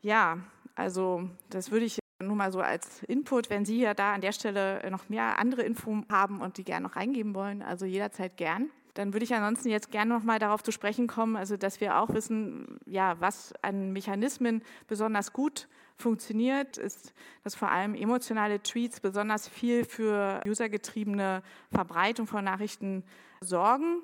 [0.01, 0.39] Ja,
[0.75, 4.33] also das würde ich nur mal so als Input, wenn Sie ja da an der
[4.33, 8.69] Stelle noch mehr andere Infos haben und die gerne noch reingeben wollen, also jederzeit gern.
[8.93, 11.97] Dann würde ich ansonsten jetzt gerne noch mal darauf zu sprechen kommen, also dass wir
[11.99, 15.69] auch wissen, ja, was an Mechanismen besonders gut
[16.01, 23.03] funktioniert, ist, dass vor allem emotionale Tweets besonders viel für usergetriebene Verbreitung von Nachrichten
[23.41, 24.01] sorgen.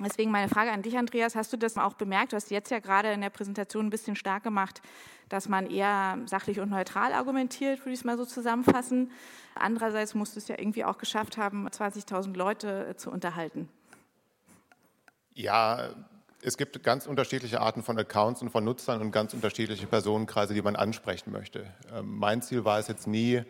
[0.00, 2.32] Deswegen meine Frage an dich, Andreas, hast du das auch bemerkt?
[2.32, 4.82] Du hast jetzt ja gerade in der Präsentation ein bisschen stark gemacht,
[5.28, 9.12] dass man eher sachlich und neutral argumentiert, würde ich es mal so zusammenfassen.
[9.54, 13.68] Andererseits musst du es ja irgendwie auch geschafft haben, 20.000 Leute zu unterhalten.
[15.32, 15.90] Ja,
[16.44, 20.60] es gibt ganz unterschiedliche Arten von Accounts und von Nutzern und ganz unterschiedliche Personenkreise, die
[20.60, 21.66] man ansprechen möchte.
[21.92, 23.42] Ähm, mein Ziel war es jetzt nie,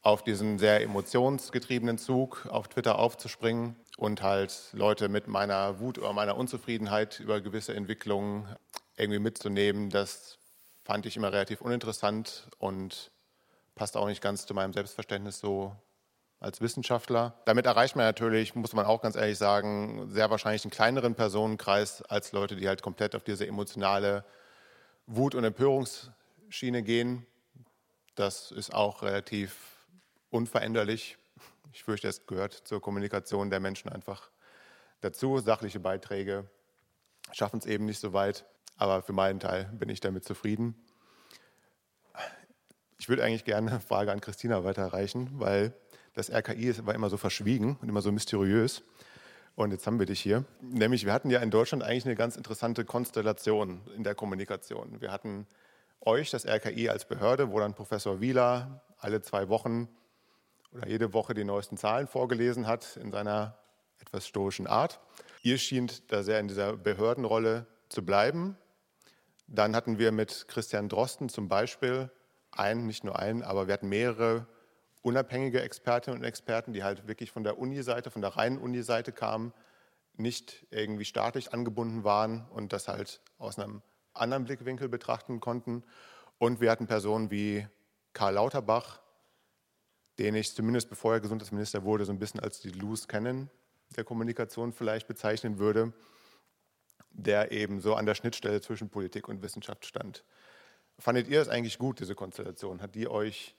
[0.00, 6.12] auf diesen sehr emotionsgetriebenen Zug auf Twitter aufzuspringen und halt Leute mit meiner Wut oder
[6.12, 8.46] meiner Unzufriedenheit über gewisse Entwicklungen
[8.96, 9.88] irgendwie mitzunehmen.
[9.88, 10.38] Das
[10.84, 13.12] fand ich immer relativ uninteressant und
[13.74, 15.74] passt auch nicht ganz zu meinem Selbstverständnis so
[16.44, 17.34] als Wissenschaftler.
[17.46, 22.02] Damit erreicht man natürlich, muss man auch ganz ehrlich sagen, sehr wahrscheinlich einen kleineren Personenkreis
[22.02, 24.24] als Leute, die halt komplett auf diese emotionale
[25.06, 27.26] Wut- und Empörungsschiene gehen.
[28.14, 29.56] Das ist auch relativ
[30.30, 31.16] unveränderlich.
[31.72, 34.30] Ich fürchte, es gehört zur Kommunikation der Menschen einfach
[35.00, 35.38] dazu.
[35.38, 36.48] Sachliche Beiträge
[37.32, 38.44] schaffen es eben nicht so weit,
[38.76, 40.76] aber für meinen Teil bin ich damit zufrieden.
[42.98, 45.74] Ich würde eigentlich gerne eine Frage an Christina weiterreichen, weil
[46.14, 48.82] das RKI war immer so verschwiegen und immer so mysteriös.
[49.56, 50.44] Und jetzt haben wir dich hier.
[50.60, 55.00] Nämlich, wir hatten ja in Deutschland eigentlich eine ganz interessante Konstellation in der Kommunikation.
[55.00, 55.46] Wir hatten
[56.00, 59.88] euch, das RKI, als Behörde, wo dann Professor Wieler alle zwei Wochen
[60.72, 63.56] oder jede Woche die neuesten Zahlen vorgelesen hat in seiner
[64.00, 65.00] etwas stoischen Art.
[65.42, 68.56] Ihr schient da sehr in dieser Behördenrolle zu bleiben.
[69.46, 72.10] Dann hatten wir mit Christian Drosten zum Beispiel
[72.50, 74.46] einen, nicht nur einen, aber wir hatten mehrere
[75.04, 79.52] unabhängige Expertinnen und Experten, die halt wirklich von der Uni-Seite, von der reinen Uni-Seite kamen,
[80.16, 83.82] nicht irgendwie staatlich angebunden waren und das halt aus einem
[84.14, 85.84] anderen Blickwinkel betrachten konnten.
[86.38, 87.66] Und wir hatten Personen wie
[88.14, 89.00] Karl Lauterbach,
[90.18, 93.50] den ich zumindest bevor er Gesundheitsminister wurde, so ein bisschen als die Loose Cannon
[93.96, 95.92] der Kommunikation vielleicht bezeichnen würde,
[97.10, 100.24] der eben so an der Schnittstelle zwischen Politik und Wissenschaft stand.
[100.98, 102.80] Fandet ihr es eigentlich gut, diese Konstellation?
[102.80, 103.54] Hat die euch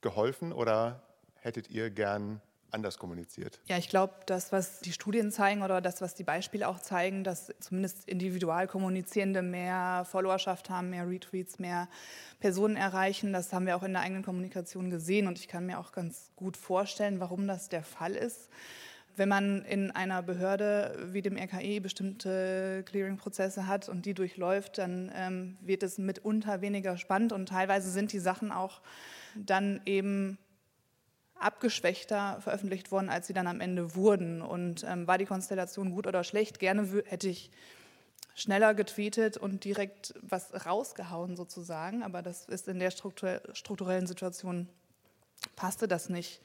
[0.00, 1.02] geholfen oder
[1.34, 3.60] hättet ihr gern anders kommuniziert?
[3.66, 7.24] Ja, ich glaube, das, was die Studien zeigen oder das, was die Beispiele auch zeigen,
[7.24, 11.88] dass zumindest individual Kommunizierende mehr Followerschaft haben, mehr Retweets, mehr
[12.40, 15.78] Personen erreichen, das haben wir auch in der eigenen Kommunikation gesehen und ich kann mir
[15.78, 18.48] auch ganz gut vorstellen, warum das der Fall ist.
[19.16, 25.10] Wenn man in einer Behörde wie dem RKI bestimmte Clearing-Prozesse hat und die durchläuft, dann
[25.14, 28.82] ähm, wird es mitunter weniger spannend und teilweise sind die Sachen auch
[29.34, 30.38] dann eben
[31.38, 34.42] abgeschwächter veröffentlicht worden, als sie dann am Ende wurden.
[34.42, 36.58] Und ähm, war die Konstellation gut oder schlecht?
[36.58, 37.50] Gerne hätte ich
[38.34, 44.68] schneller getweetet und direkt was rausgehauen sozusagen, aber das ist in der strukturellen Situation
[45.54, 46.40] passte das nicht.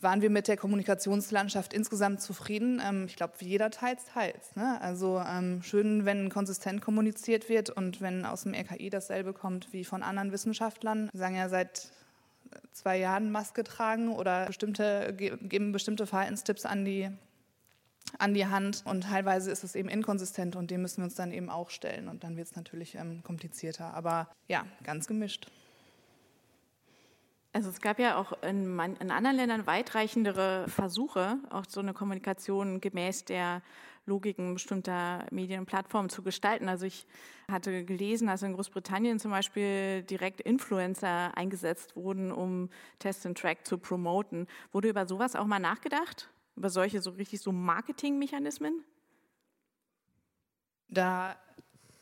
[0.00, 2.80] Waren wir mit der Kommunikationslandschaft insgesamt zufrieden?
[2.84, 4.54] Ähm, ich glaube, jeder teils, teils.
[4.56, 4.80] Ne?
[4.80, 9.84] Also ähm, schön, wenn konsistent kommuniziert wird und wenn aus dem RKI dasselbe kommt wie
[9.84, 11.08] von anderen Wissenschaftlern.
[11.12, 11.90] Wir sagen ja seit
[12.72, 17.10] zwei Jahren Maske tragen oder bestimmte, geben bestimmte Verhaltenstipps an die,
[18.18, 18.82] an die Hand.
[18.84, 22.08] Und teilweise ist es eben inkonsistent und dem müssen wir uns dann eben auch stellen.
[22.08, 23.94] Und dann wird es natürlich ähm, komplizierter.
[23.94, 25.46] Aber ja, ganz gemischt.
[27.54, 32.80] Also es gab ja auch in, in, anderen Ländern weitreichendere Versuche, auch so eine Kommunikation
[32.80, 33.62] gemäß der
[34.06, 36.68] Logiken bestimmter Medien und Plattformen zu gestalten.
[36.68, 37.06] Also ich
[37.48, 43.64] hatte gelesen, dass in Großbritannien zum Beispiel direkt Influencer eingesetzt wurden, um Test and Track
[43.64, 44.48] zu promoten.
[44.72, 46.30] Wurde über sowas auch mal nachgedacht?
[46.56, 48.82] Über solche so richtig so Marketingmechanismen?
[50.88, 51.36] Da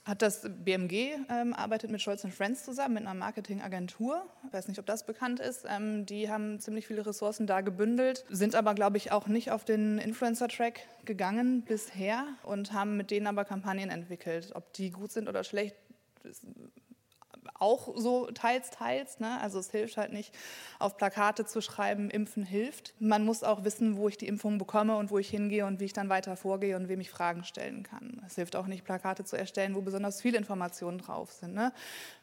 [0.04, 4.26] hat das BMG ähm, arbeitet mit Scholz Friends zusammen, mit einer Marketingagentur.
[4.46, 5.64] Ich weiß nicht, ob das bekannt ist.
[5.68, 9.64] Ähm, die haben ziemlich viele Ressourcen da gebündelt, sind aber, glaube ich, auch nicht auf
[9.64, 14.50] den Influencer-Track gegangen bisher und haben mit denen aber Kampagnen entwickelt.
[14.54, 15.76] Ob die gut sind oder schlecht,
[17.62, 19.20] auch so teils, teils.
[19.20, 19.40] Ne?
[19.40, 20.34] Also es hilft halt nicht,
[20.80, 22.94] auf Plakate zu schreiben, Impfen hilft.
[22.98, 25.84] Man muss auch wissen, wo ich die Impfung bekomme und wo ich hingehe und wie
[25.84, 28.20] ich dann weiter vorgehe und wem ich Fragen stellen kann.
[28.26, 31.54] Es hilft auch nicht, Plakate zu erstellen, wo besonders viele Informationen drauf sind.
[31.54, 31.72] Ne?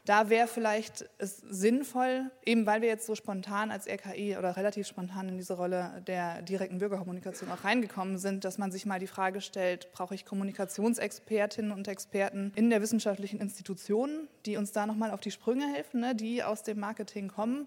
[0.04, 4.86] Da wäre vielleicht es sinnvoll, eben weil wir jetzt so spontan als RKI oder relativ
[4.86, 9.06] spontan in diese Rolle der direkten Bürgerkommunikation auch reingekommen sind, dass man sich mal die
[9.06, 15.10] Frage stellt, brauche ich Kommunikationsexpertinnen und Experten in der wissenschaftlichen Institution, die uns da nochmal
[15.10, 17.66] auf die Sprünge helfen, ne, die aus dem Marketing kommen?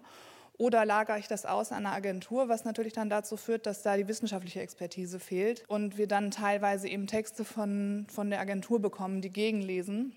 [0.56, 3.96] Oder lagere ich das aus an eine Agentur, was natürlich dann dazu führt, dass da
[3.96, 9.20] die wissenschaftliche Expertise fehlt und wir dann teilweise eben Texte von, von der Agentur bekommen,
[9.20, 10.14] die gegenlesen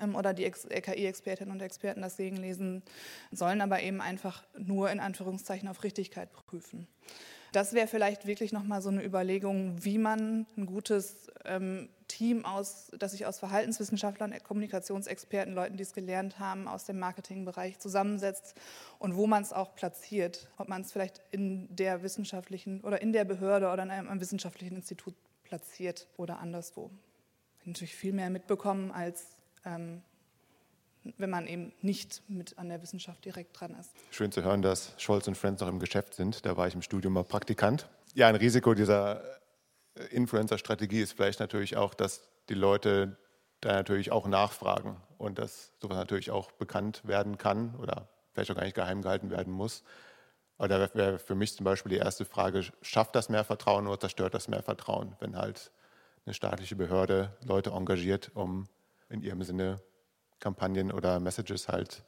[0.00, 2.82] ähm, oder die RKI-Expertinnen und Experten das gegenlesen
[3.32, 6.86] sollen, aber eben einfach nur in Anführungszeichen auf Richtigkeit prüfen.
[7.52, 12.90] Das wäre vielleicht wirklich nochmal so eine Überlegung, wie man ein gutes ähm, Team aus,
[12.98, 18.54] das sich aus Verhaltenswissenschaftlern, Kommunikationsexperten, Leuten, die es gelernt haben, aus dem Marketingbereich zusammensetzt
[18.98, 20.48] und wo man es auch platziert.
[20.56, 24.20] Ob man es vielleicht in der wissenschaftlichen oder in der Behörde oder in einem, einem
[24.20, 25.14] wissenschaftlichen Institut
[25.44, 26.90] platziert oder anderswo.
[27.64, 29.26] Natürlich viel mehr mitbekommen als
[29.64, 30.02] ähm,
[31.18, 33.90] wenn man eben nicht mit an der Wissenschaft direkt dran ist.
[34.10, 36.44] Schön zu hören, dass Scholz und Friends noch im Geschäft sind.
[36.44, 37.88] Da war ich im Studium mal Praktikant.
[38.14, 39.36] Ja, ein Risiko dieser äh,
[40.10, 43.16] Influencer-Strategie ist vielleicht natürlich auch, dass die Leute
[43.60, 48.54] da natürlich auch nachfragen und dass sowas natürlich auch bekannt werden kann oder vielleicht auch
[48.54, 49.82] gar nicht geheim gehalten werden muss.
[50.58, 54.00] Aber da wäre für mich zum Beispiel die erste Frage, schafft das mehr Vertrauen oder
[54.00, 55.70] zerstört das mehr Vertrauen, wenn halt
[56.24, 58.68] eine staatliche Behörde Leute engagiert, um
[59.08, 59.80] in ihrem Sinne
[60.40, 62.04] Kampagnen oder Messages halt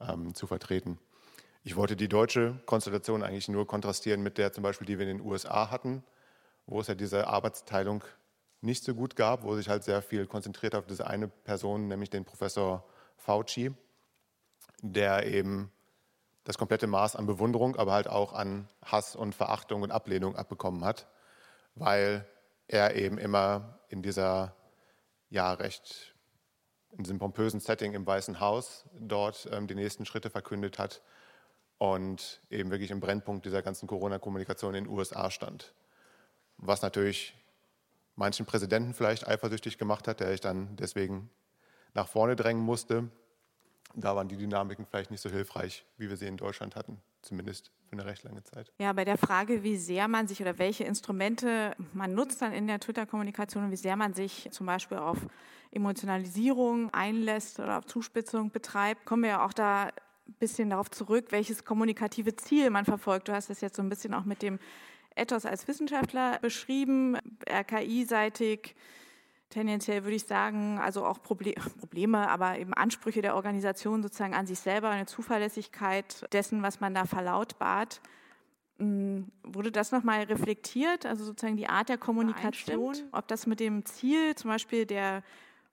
[0.00, 0.98] ähm, zu vertreten.
[1.62, 5.18] Ich wollte die deutsche Konstellation eigentlich nur kontrastieren mit der zum Beispiel, die wir in
[5.18, 6.02] den USA hatten,
[6.66, 8.04] wo es ja diese Arbeitsteilung
[8.60, 12.10] nicht so gut gab, wo sich halt sehr viel konzentriert auf diese eine Person, nämlich
[12.10, 12.84] den Professor
[13.16, 13.72] Fauci,
[14.82, 15.72] der eben
[16.44, 20.84] das komplette Maß an Bewunderung, aber halt auch an Hass und Verachtung und Ablehnung abbekommen
[20.84, 21.06] hat,
[21.74, 22.26] weil
[22.66, 24.54] er eben immer in dieser
[25.28, 26.14] ja recht
[26.92, 31.02] in diesem pompösen Setting im Weißen Haus dort ähm, die nächsten Schritte verkündet hat
[31.78, 35.72] und eben wirklich im Brennpunkt dieser ganzen Corona-Kommunikation in den USA stand.
[36.62, 37.34] Was natürlich
[38.16, 41.30] manchen Präsidenten vielleicht eifersüchtig gemacht hat, der sich dann deswegen
[41.94, 43.08] nach vorne drängen musste.
[43.94, 47.72] Da waren die Dynamiken vielleicht nicht so hilfreich, wie wir sie in Deutschland hatten, zumindest
[47.88, 48.70] für eine recht lange Zeit.
[48.78, 52.68] Ja, bei der Frage, wie sehr man sich oder welche Instrumente man nutzt dann in
[52.68, 55.18] der Twitter-Kommunikation und wie sehr man sich zum Beispiel auf
[55.72, 61.26] Emotionalisierung einlässt oder auf Zuspitzung betreibt, kommen wir ja auch da ein bisschen darauf zurück,
[61.30, 63.26] welches kommunikative Ziel man verfolgt.
[63.26, 64.60] Du hast das jetzt so ein bisschen auch mit dem
[65.16, 67.16] Ethos als Wissenschaftler beschrieben,
[67.48, 68.74] RKI-seitig
[69.50, 74.60] tendenziell würde ich sagen, also auch Probleme, aber eben Ansprüche der Organisation sozusagen an sich
[74.60, 78.00] selber, eine Zuverlässigkeit dessen, was man da verlautbart.
[78.78, 83.84] Hm, wurde das nochmal reflektiert, also sozusagen die Art der Kommunikation, ob das mit dem
[83.84, 85.22] Ziel zum Beispiel der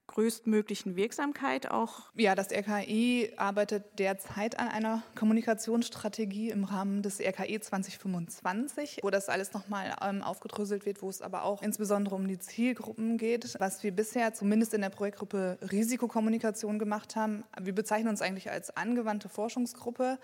[0.08, 2.10] größtmöglichen Wirksamkeit auch?
[2.14, 9.28] Ja, das RKI arbeitet derzeit an einer Kommunikationsstrategie im Rahmen des RKI 2025, wo das
[9.28, 13.56] alles nochmal ähm, aufgedröselt wird, wo es aber auch insbesondere um die Zielgruppen geht.
[13.60, 18.76] Was wir bisher zumindest in der Projektgruppe Risikokommunikation gemacht haben, wir bezeichnen uns eigentlich als
[18.76, 20.18] angewandte Forschungsgruppe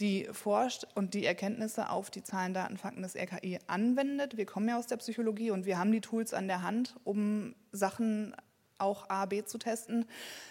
[0.00, 4.36] die forscht und die Erkenntnisse auf die Zahlen, Daten, Fakten des RKI anwendet.
[4.36, 7.54] Wir kommen ja aus der Psychologie und wir haben die Tools an der Hand, um
[7.72, 8.34] Sachen
[8.78, 10.06] auch A, B zu testen.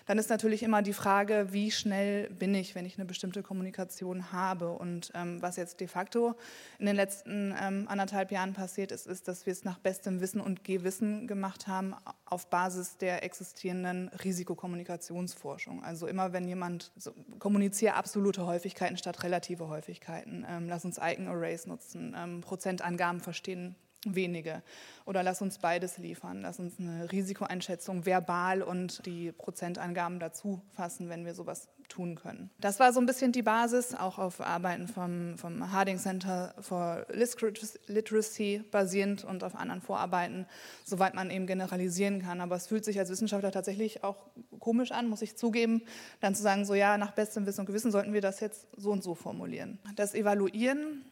[0.05, 4.31] Dann ist natürlich immer die Frage, wie schnell bin ich, wenn ich eine bestimmte Kommunikation
[4.31, 4.71] habe.
[4.71, 6.35] Und ähm, was jetzt de facto
[6.79, 10.41] in den letzten ähm, anderthalb Jahren passiert ist, ist, dass wir es nach bestem Wissen
[10.41, 15.83] und Gewissen gemacht haben auf Basis der existierenden Risikokommunikationsforschung.
[15.83, 21.67] Also immer wenn jemand so, kommuniziert absolute Häufigkeiten statt relative Häufigkeiten, ähm, lass uns Icon-Arrays
[21.67, 24.61] nutzen, ähm, Prozentangaben verstehen, wenige.
[25.05, 26.41] Oder lass uns beides liefern.
[26.41, 32.49] Lass uns eine Risikoeinschätzung verbal und die Prozentangaben dazu fassen, wenn wir sowas tun können.
[32.59, 37.05] Das war so ein bisschen die Basis, auch auf Arbeiten vom, vom Harding Center for
[37.09, 40.45] Literacy basierend und auf anderen Vorarbeiten,
[40.83, 42.41] soweit man eben generalisieren kann.
[42.41, 44.27] Aber es fühlt sich als Wissenschaftler tatsächlich auch
[44.59, 45.83] komisch an, muss ich zugeben,
[46.19, 48.91] dann zu sagen, so ja, nach bestem Wissen und Gewissen sollten wir das jetzt so
[48.91, 49.79] und so formulieren.
[49.95, 51.05] Das Evaluieren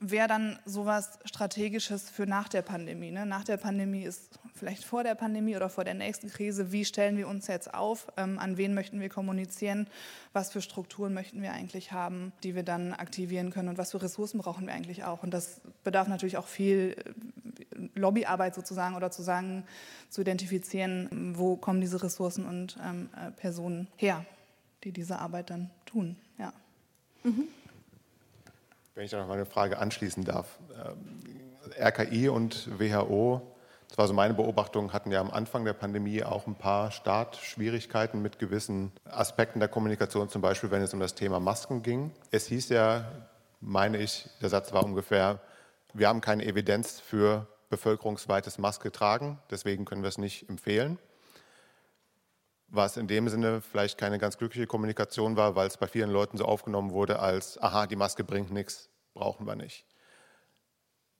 [0.00, 3.10] wäre dann sowas Strategisches für nach der Pandemie.
[3.10, 3.24] Ne?
[3.24, 7.16] Nach der Pandemie ist vielleicht vor der Pandemie oder vor der nächsten Krise, wie stellen
[7.16, 9.86] wir uns jetzt auf, ähm, an wen möchten wir kommunizieren,
[10.32, 14.02] was für Strukturen möchten wir eigentlich haben, die wir dann aktivieren können und was für
[14.02, 15.22] Ressourcen brauchen wir eigentlich auch.
[15.22, 19.64] Und das bedarf natürlich auch viel äh, Lobbyarbeit sozusagen oder zu sagen,
[20.10, 24.26] zu identifizieren, wo kommen diese Ressourcen und ähm, äh, Personen her,
[24.84, 26.16] die diese Arbeit dann tun.
[26.38, 26.52] Ja.
[27.24, 27.48] Mhm.
[28.96, 30.58] Wenn ich da noch mal eine Frage anschließen darf.
[30.74, 31.20] Ähm,
[31.78, 33.42] RKI und WHO,
[33.88, 38.22] das war so meine Beobachtung, hatten ja am Anfang der Pandemie auch ein paar Startschwierigkeiten
[38.22, 42.10] mit gewissen Aspekten der Kommunikation, zum Beispiel wenn es um das Thema Masken ging.
[42.30, 43.04] Es hieß ja,
[43.60, 45.40] meine ich, der Satz war ungefähr,
[45.92, 50.98] wir haben keine Evidenz für bevölkerungsweites Maske tragen, deswegen können wir es nicht empfehlen
[52.68, 56.36] was in dem Sinne vielleicht keine ganz glückliche Kommunikation war, weil es bei vielen Leuten
[56.36, 59.86] so aufgenommen wurde als, aha, die Maske bringt nichts, brauchen wir nicht.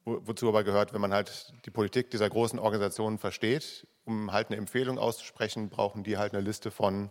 [0.04, 4.48] Wo, wozu aber gehört, wenn man halt die Politik dieser großen Organisationen versteht, um halt
[4.48, 7.11] eine Empfehlung auszusprechen, brauchen die halt eine Liste von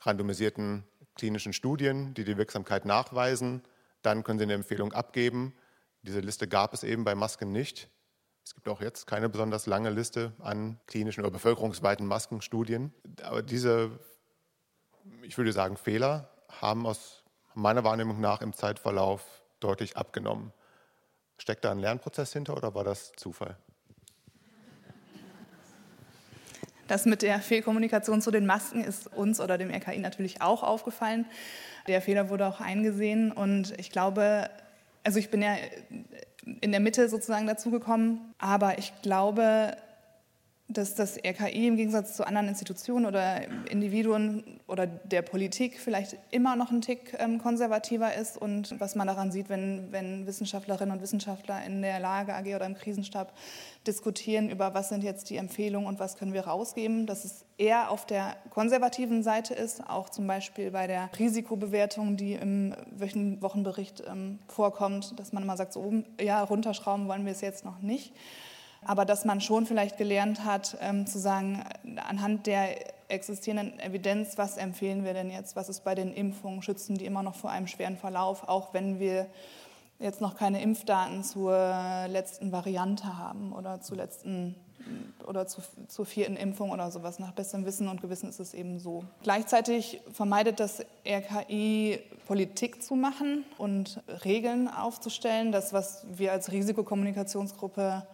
[0.00, 0.84] randomisierten
[1.14, 3.62] klinischen Studien, die die Wirksamkeit nachweisen.
[4.02, 5.54] Dann können sie eine Empfehlung abgeben.
[6.02, 7.90] Diese Liste gab es eben bei Masken nicht.
[8.50, 12.92] Es gibt auch jetzt keine besonders lange Liste an klinischen oder bevölkerungsweiten Maskenstudien.
[13.22, 13.92] Aber diese,
[15.22, 17.22] ich würde sagen, Fehler haben aus
[17.54, 19.22] meiner Wahrnehmung nach im Zeitverlauf
[19.60, 20.52] deutlich abgenommen.
[21.38, 23.56] Steckt da ein Lernprozess hinter oder war das Zufall?
[26.88, 31.24] Das mit der Fehlkommunikation zu den Masken ist uns oder dem RKI natürlich auch aufgefallen.
[31.86, 34.50] Der Fehler wurde auch eingesehen und ich glaube,
[35.04, 35.54] also ich bin ja
[36.60, 38.20] in der Mitte sozusagen dazugekommen.
[38.38, 39.76] Aber ich glaube,
[40.68, 46.56] dass das RKI im Gegensatz zu anderen Institutionen oder Individuen oder der Politik vielleicht immer
[46.56, 51.02] noch ein Tick ähm, konservativer ist und was man daran sieht, wenn, wenn Wissenschaftlerinnen und
[51.02, 53.32] Wissenschaftler in der Lage AG oder im Krisenstab
[53.86, 57.90] diskutieren über, was sind jetzt die Empfehlungen und was können wir rausgeben, dass es eher
[57.90, 62.74] auf der konservativen Seite ist, auch zum Beispiel bei der Risikobewertung, die im
[63.40, 67.80] Wochenbericht ähm, vorkommt, dass man immer sagt, so, ja, runterschrauben wollen wir es jetzt noch
[67.80, 68.12] nicht
[68.84, 71.64] aber dass man schon vielleicht gelernt hat, ähm, zu sagen,
[72.08, 72.76] anhand der
[73.08, 77.22] existierenden Evidenz, was empfehlen wir denn jetzt, was ist bei den Impfungen, schützen die immer
[77.22, 79.26] noch vor einem schweren Verlauf, auch wenn wir
[79.98, 81.52] jetzt noch keine Impfdaten zur
[82.08, 84.54] letzten Variante haben oder zur letzten
[85.26, 87.18] oder zu, zur vierten Impfung oder sowas.
[87.18, 89.04] Nach bestem Wissen und Gewissen ist es eben so.
[89.22, 95.52] Gleichzeitig vermeidet das RKI Politik zu machen und Regeln aufzustellen.
[95.52, 98.06] Das, was wir als Risikokommunikationsgruppe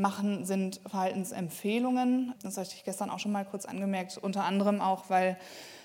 [0.00, 2.34] machen, sind Verhaltensempfehlungen.
[2.42, 5.36] Das hatte ich gestern auch schon mal kurz angemerkt, unter anderem auch, weil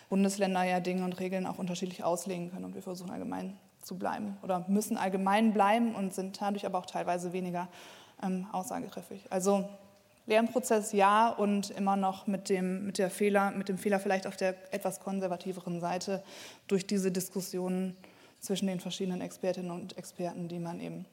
[0.10, 4.38] Bundesländer ja Dinge und Regeln auch unterschiedlich auslegen können und wir versuchen allgemein zu bleiben
[4.42, 7.68] oder müssen allgemein bleiben und sind dadurch aber auch teilweise weniger
[8.24, 9.26] ähm, aussagekräftig.
[9.30, 9.68] Also
[10.28, 14.38] Lernprozess ja und immer noch mit dem, mit, der Fehler, mit dem Fehler vielleicht auf
[14.38, 16.24] der etwas konservativeren Seite
[16.68, 17.96] durch diese Diskussionen
[18.40, 21.06] zwischen den verschiedenen Expertinnen und Experten, die man eben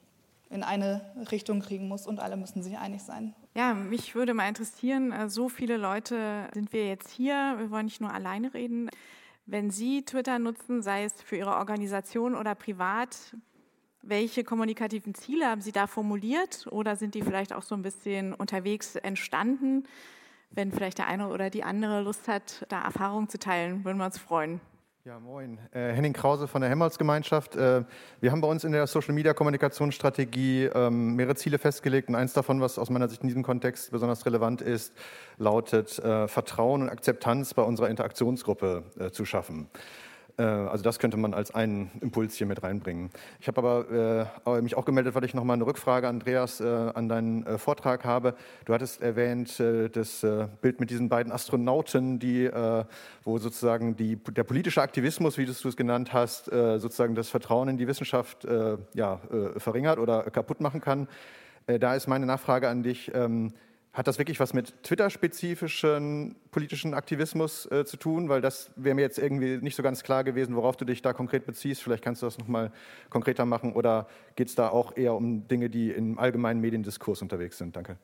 [0.53, 1.01] in eine
[1.31, 3.35] Richtung kriegen muss und alle müssen sich einig sein.
[3.57, 7.87] Ja, mich würde mal interessieren, äh, so viele Leute sind wir jetzt hier, wir wollen
[7.87, 8.91] nicht nur alleine reden.
[9.47, 13.35] Wenn Sie Twitter nutzen, sei es für Ihre Organisation oder privat,
[14.03, 18.35] welche kommunikativen Ziele haben Sie da formuliert oder sind die vielleicht auch so ein bisschen
[18.35, 19.85] unterwegs entstanden?
[20.51, 24.05] Wenn vielleicht der eine oder die andere Lust hat, da Erfahrungen zu teilen, würden wir
[24.05, 24.61] uns freuen.
[25.05, 25.59] Ja, moin.
[25.73, 27.57] Äh, Henning Krause von der Helmholtz-Gemeinschaft.
[27.57, 27.83] Äh,
[28.21, 32.79] wir haben bei uns in der Social-Media-Kommunikationsstrategie ähm, mehrere Ziele festgelegt und eins davon, was
[32.79, 34.95] aus meiner Sicht in diesem Kontext besonders relevant ist,
[35.39, 39.67] lautet äh, Vertrauen und Akzeptanz bei unserer Interaktionsgruppe äh, zu schaffen.
[40.43, 43.11] Äh, also das könnte man als einen Impuls hier mit reinbringen.
[43.41, 46.65] Ich habe aber äh, mich auch gemeldet, weil ich noch mal eine Rückfrage, Andreas, äh,
[46.67, 48.35] an deinen äh, Vortrag habe.
[48.65, 52.51] Du hattest erwähnt äh, das äh, Bild mit diesen beiden Astronauten, die,
[53.25, 57.77] wo sozusagen die, der politische Aktivismus, wie du es genannt hast, sozusagen das Vertrauen in
[57.77, 58.47] die Wissenschaft
[58.95, 59.21] ja,
[59.57, 61.09] verringert oder kaputt machen kann.
[61.67, 63.11] da ist meine Nachfrage an dich.
[63.15, 63.53] Ähm,
[63.93, 68.31] hat das wirklich was mit Twitter-spezifischen politischen Aktivismus äh, zu tun?
[68.31, 71.13] Weil das wäre mir jetzt irgendwie nicht so ganz klar gewesen, worauf du dich da
[71.13, 71.83] konkret beziehst.
[71.83, 72.73] Vielleicht kannst du das nochmal
[73.11, 73.75] konkreter machen.
[73.75, 77.77] Oder geht es da auch eher um Dinge, die im allgemeinen Mediendiskurs unterwegs sind?
[77.77, 77.99] Danke.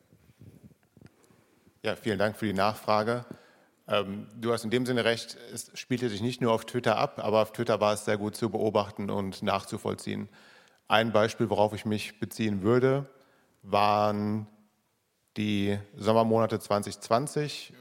[1.82, 3.24] Ja, vielen Dank für die Nachfrage.
[3.86, 7.18] Ähm, du hast in dem Sinne recht, es spielte sich nicht nur auf Twitter ab,
[7.18, 10.28] aber auf Twitter war es sehr gut zu beobachten und nachzuvollziehen.
[10.86, 13.06] Ein Beispiel, worauf ich mich beziehen würde,
[13.62, 14.46] waren
[15.36, 17.72] die Sommermonate 2020,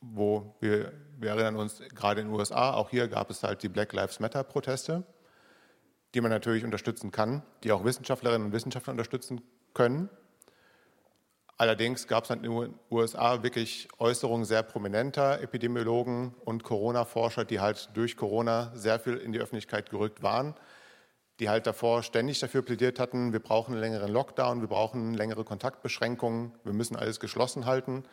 [0.00, 3.68] wo wir, wir erinnern uns gerade in den USA, auch hier gab es halt die
[3.68, 5.04] Black Lives Matter Proteste,
[6.14, 9.40] die man natürlich unterstützen kann, die auch Wissenschaftlerinnen und Wissenschaftler unterstützen
[9.74, 10.08] können.
[11.58, 17.90] Allerdings gab es in den USA wirklich Äußerungen sehr prominenter Epidemiologen und Corona-Forscher, die halt
[17.94, 20.54] durch Corona sehr viel in die Öffentlichkeit gerückt waren
[21.42, 25.42] die halt davor ständig dafür plädiert hatten, wir brauchen einen längeren Lockdown, wir brauchen längere
[25.42, 28.04] Kontaktbeschränkungen, wir müssen alles geschlossen halten.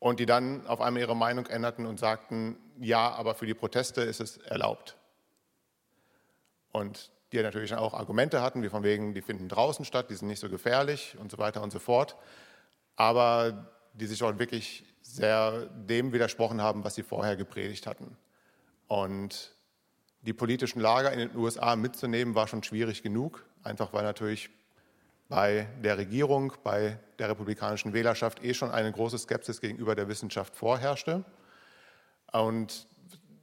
[0.00, 4.00] Und die dann auf einmal ihre Meinung änderten und sagten, ja, aber für die Proteste
[4.00, 4.96] ist es erlaubt.
[6.72, 10.26] Und die natürlich auch Argumente hatten, wie von wegen, die finden draußen statt, die sind
[10.26, 12.16] nicht so gefährlich und so weiter und so fort.
[12.96, 18.16] Aber die sich auch wirklich sehr dem widersprochen haben, was sie vorher gepredigt hatten.
[18.88, 19.55] Und
[20.26, 24.50] die politischen Lager in den USA mitzunehmen, war schon schwierig genug, einfach weil natürlich
[25.28, 30.54] bei der Regierung, bei der republikanischen Wählerschaft eh schon eine große Skepsis gegenüber der Wissenschaft
[30.54, 31.24] vorherrschte.
[32.32, 32.86] Und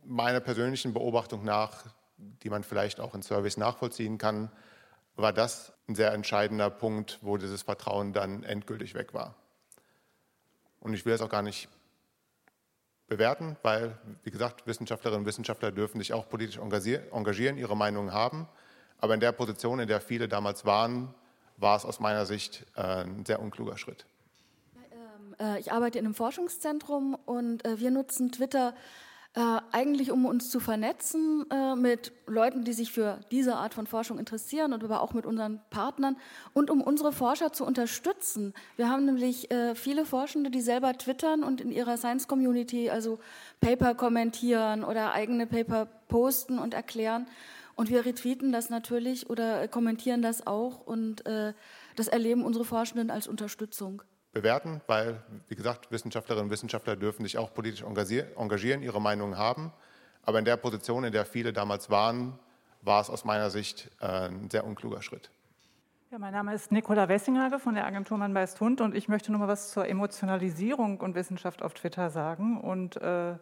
[0.06, 1.86] meiner persönlichen Beobachtung nach,
[2.18, 4.52] die man vielleicht auch in Service nachvollziehen kann,
[5.16, 9.36] war das ein sehr entscheidender Punkt, wo dieses Vertrauen dann endgültig weg war.
[10.80, 11.70] Und ich will es auch gar nicht
[13.08, 18.48] bewerten, weil, wie gesagt, Wissenschaftlerinnen und Wissenschaftler dürfen sich auch politisch engagieren, ihre Meinungen haben.
[18.98, 21.14] Aber in der Position, in der viele damals waren,
[21.58, 24.06] war es aus meiner Sicht äh, ein sehr unkluger Schritt.
[24.92, 28.74] Ähm, äh, ich arbeite in einem Forschungszentrum und äh, wir nutzen Twitter
[29.36, 33.88] äh, eigentlich um uns zu vernetzen äh, mit Leuten, die sich für diese Art von
[33.88, 36.18] Forschung interessieren und aber auch mit unseren Partnern
[36.54, 38.54] und um unsere Forscher zu unterstützen.
[38.76, 43.20] Wir haben nämlich äh, viele Forschende, die selber twittern und in ihrer Science Community also
[43.60, 47.26] Paper kommentieren oder eigene Paper posten und erklären.
[47.76, 51.54] Und wir retweeten das natürlich oder kommentieren das auch und äh,
[51.96, 54.04] das erleben unsere Forschenden als Unterstützung
[54.34, 59.72] bewerten, weil, wie gesagt, Wissenschaftlerinnen und Wissenschaftler dürfen sich auch politisch engagieren, ihre Meinungen haben.
[60.24, 62.38] Aber in der Position, in der viele damals waren,
[62.82, 65.30] war es aus meiner Sicht äh, ein sehr unkluger Schritt.
[66.12, 69.32] Ja, mein Name ist Nicola Wessinghage von der Agentur Mann beißt Hund und ich möchte
[69.32, 73.34] noch mal was zur Emotionalisierung und Wissenschaft auf Twitter sagen und äh,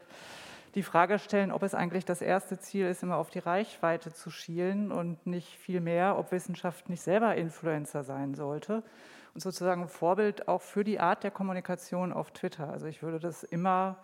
[0.76, 4.30] die Frage stellen, ob es eigentlich das erste Ziel ist, immer auf die Reichweite zu
[4.30, 8.84] schielen und nicht viel mehr, ob Wissenschaft nicht selber Influencer sein sollte
[9.34, 12.70] und sozusagen Vorbild auch für die Art der Kommunikation auf Twitter.
[12.70, 13.98] Also ich würde das immer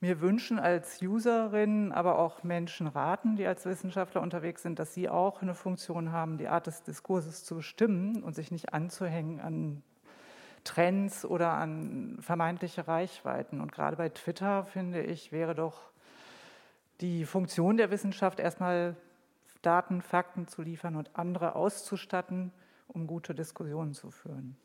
[0.00, 5.08] mir wünschen als Userin, aber auch Menschen raten, die als Wissenschaftler unterwegs sind, dass sie
[5.08, 9.82] auch eine Funktion haben, die Art des Diskurses zu bestimmen und sich nicht anzuhängen an
[10.62, 13.60] Trends oder an vermeintliche Reichweiten.
[13.60, 15.90] Und gerade bei Twitter, finde ich, wäre doch
[17.00, 18.96] die Funktion der Wissenschaft erstmal
[19.62, 22.52] Daten, Fakten zu liefern und andere auszustatten,
[22.88, 24.56] um gute Diskussionen zu führen.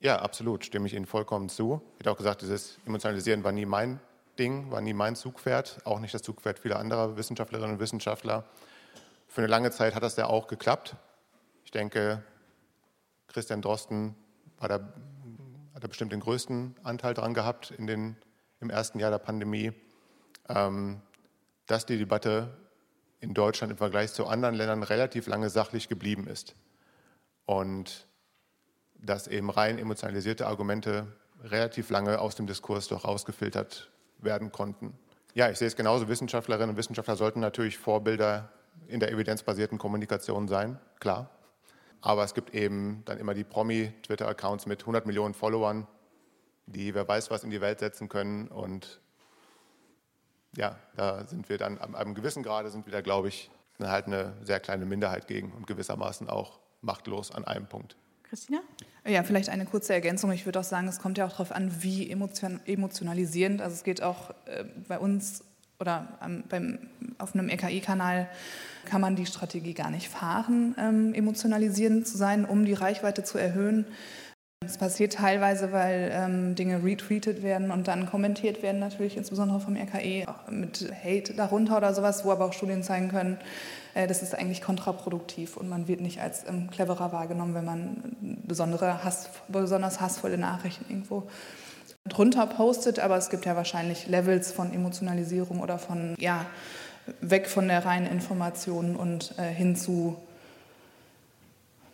[0.00, 1.80] Ja, absolut, stimme ich Ihnen vollkommen zu.
[1.94, 4.00] Ich hätte auch gesagt, dieses Emotionalisieren war nie mein
[4.38, 8.44] Ding, war nie mein Zugpferd, auch nicht das Zugpferd vieler anderer Wissenschaftlerinnen und Wissenschaftler.
[9.28, 10.96] Für eine lange Zeit hat das ja auch geklappt.
[11.64, 12.22] Ich denke,
[13.28, 14.14] Christian Drosten
[14.58, 14.74] war da,
[15.74, 18.16] hat da bestimmt den größten Anteil dran gehabt in den,
[18.60, 19.72] im ersten Jahr der Pandemie,
[20.48, 21.00] ähm,
[21.66, 22.56] dass die Debatte
[23.20, 26.54] in Deutschland im Vergleich zu anderen Ländern relativ lange sachlich geblieben ist.
[27.46, 28.06] Und
[28.94, 31.06] dass eben rein emotionalisierte Argumente
[31.42, 34.98] relativ lange aus dem Diskurs doch rausgefiltert werden konnten.
[35.34, 36.08] Ja, ich sehe es genauso.
[36.08, 38.50] Wissenschaftlerinnen und Wissenschaftler sollten natürlich Vorbilder
[38.86, 41.30] in der evidenzbasierten Kommunikation sein, klar.
[42.00, 45.86] Aber es gibt eben dann immer die Promi-Twitter-Accounts mit 100 Millionen Followern,
[46.66, 48.48] die wer weiß was in die Welt setzen können.
[48.48, 49.00] Und
[50.56, 54.06] ja, da sind wir dann am einem gewissen Grade sind wir da, glaube ich, halt
[54.06, 57.96] eine sehr kleine Minderheit gegen und gewissermaßen auch machtlos an einem Punkt.
[58.22, 58.60] Christina?
[59.06, 60.32] Ja, vielleicht eine kurze Ergänzung.
[60.32, 63.60] Ich würde auch sagen, es kommt ja auch darauf an, wie emotion emotionalisierend.
[63.60, 65.44] Also es geht auch äh, bei uns
[65.78, 66.78] oder ähm, beim,
[67.18, 68.28] auf einem RKI-Kanal
[68.86, 73.38] kann man die Strategie gar nicht fahren, ähm, emotionalisierend zu sein, um die Reichweite zu
[73.38, 73.86] erhöhen.
[74.62, 79.76] Das passiert teilweise, weil ähm, Dinge retweetet werden und dann kommentiert werden, natürlich insbesondere vom
[79.76, 83.38] RKI, auch mit Hate darunter oder sowas, wo aber auch Studien zeigen können,
[83.94, 89.04] das ist eigentlich kontraproduktiv und man wird nicht als ähm, cleverer wahrgenommen, wenn man besondere
[89.04, 91.24] Hass, besonders hassvolle Nachrichten irgendwo
[92.08, 92.98] drunter postet.
[92.98, 96.44] Aber es gibt ja wahrscheinlich Levels von Emotionalisierung oder von, ja,
[97.20, 100.16] weg von der reinen Information und äh, hin zu,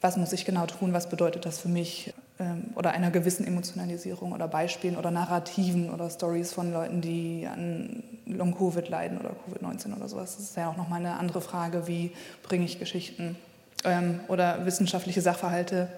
[0.01, 4.33] was muss ich genau tun, was bedeutet das für mich, ähm, oder einer gewissen Emotionalisierung
[4.33, 10.09] oder Beispielen oder Narrativen oder Stories von Leuten, die an Long-Covid leiden oder Covid-19 oder
[10.09, 10.37] sowas.
[10.37, 13.37] Das ist ja auch nochmal eine andere Frage, wie bringe ich Geschichten
[13.85, 15.89] ähm, oder wissenschaftliche Sachverhalte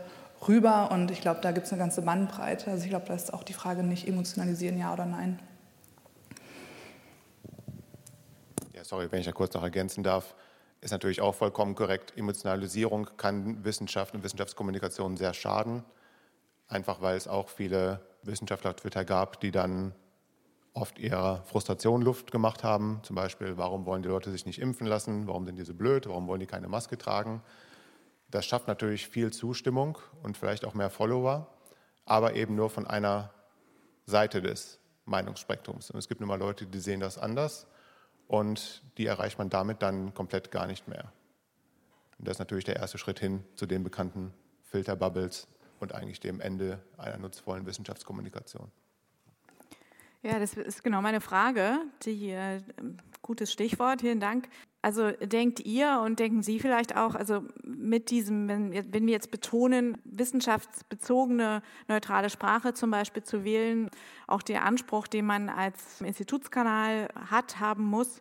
[0.48, 0.90] rüber.
[0.90, 2.72] Und ich glaube, da gibt es eine ganze Bandbreite.
[2.72, 5.38] Also ich glaube, da ist auch die Frage nicht emotionalisieren, ja oder nein.
[8.74, 10.34] Ja, sorry, wenn ich da kurz noch ergänzen darf
[10.82, 12.12] ist natürlich auch vollkommen korrekt.
[12.16, 15.84] Emotionalisierung kann Wissenschaft und Wissenschaftskommunikation sehr schaden
[16.72, 19.94] einfach weil es auch viele Wissenschaftler auf Twitter gab, die dann
[20.74, 23.00] oft ihrer Frustration Luft gemacht haben.
[23.02, 25.26] Zum Beispiel, warum wollen die Leute sich nicht impfen lassen?
[25.26, 26.08] Warum sind die so blöd?
[26.08, 27.42] Warum wollen die keine Maske tragen?
[28.30, 31.46] Das schafft natürlich viel Zustimmung und vielleicht auch mehr Follower,
[32.06, 33.30] aber eben nur von einer
[34.06, 35.90] Seite des Meinungsspektrums.
[35.90, 37.66] Und es gibt nun mal Leute, die sehen das anders
[38.32, 41.12] und die erreicht man damit dann komplett gar nicht mehr.
[42.18, 45.48] Und das ist natürlich der erste Schritt hin zu den bekannten Filterbubbles,
[45.82, 48.70] und eigentlich dem Ende einer nutzvollen Wissenschaftskommunikation.
[50.22, 51.78] Ja, das ist genau meine Frage.
[52.04, 52.62] Die, äh,
[53.20, 54.48] gutes Stichwort, vielen Dank.
[54.84, 59.30] Also denkt ihr und denken Sie vielleicht auch, also mit diesem, wenn, wenn wir jetzt
[59.30, 63.88] betonen, wissenschaftsbezogene neutrale Sprache zum Beispiel zu wählen,
[64.26, 68.20] auch der Anspruch, den man als Institutskanal hat, haben muss,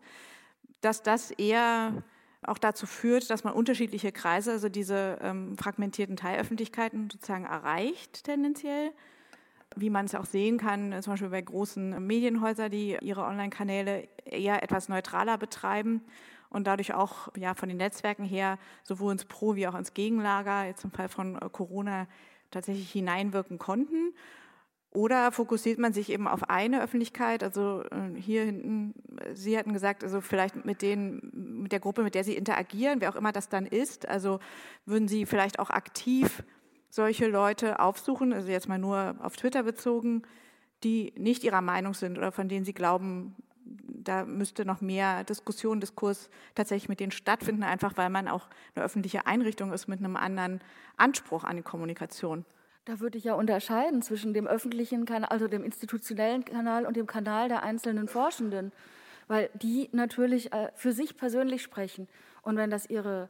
[0.82, 2.04] dass das eher
[2.44, 8.92] auch dazu führt, dass man unterschiedliche Kreise, also diese ähm, fragmentierten Teilöffentlichkeiten sozusagen erreicht tendenziell.
[9.76, 14.62] Wie man es auch sehen kann, zum Beispiel bei großen Medienhäusern, die ihre Online-Kanäle eher
[14.64, 16.02] etwas neutraler betreiben
[16.52, 20.66] und dadurch auch ja, von den Netzwerken her sowohl ins Pro- wie auch ins Gegenlager,
[20.66, 22.08] jetzt im Fall von Corona,
[22.52, 24.14] tatsächlich hineinwirken konnten.
[24.94, 27.44] Oder fokussiert man sich eben auf eine Öffentlichkeit?
[27.44, 28.94] Also äh, hier hinten,
[29.34, 33.10] Sie hatten gesagt, also vielleicht mit, denen, mit der Gruppe, mit der Sie interagieren, wer
[33.10, 34.06] auch immer das dann ist.
[34.06, 34.40] Also
[34.86, 36.44] würden Sie vielleicht auch aktiv
[36.90, 40.24] solche Leute aufsuchen, also jetzt mal nur auf Twitter bezogen,
[40.84, 43.34] die nicht Ihrer Meinung sind oder von denen Sie glauben,
[44.04, 48.86] da müsste noch mehr Diskussion, Diskurs tatsächlich mit denen stattfinden, einfach weil man auch eine
[48.86, 50.62] öffentliche Einrichtung ist mit einem anderen
[50.98, 52.46] Anspruch an die Kommunikation.
[52.86, 57.06] Da würde ich ja unterscheiden zwischen dem öffentlichen Kanal, also dem institutionellen Kanal und dem
[57.06, 58.72] Kanal der einzelnen Forschenden,
[59.28, 62.08] weil die natürlich äh, für sich persönlich sprechen.
[62.42, 63.30] Und wenn das ihre,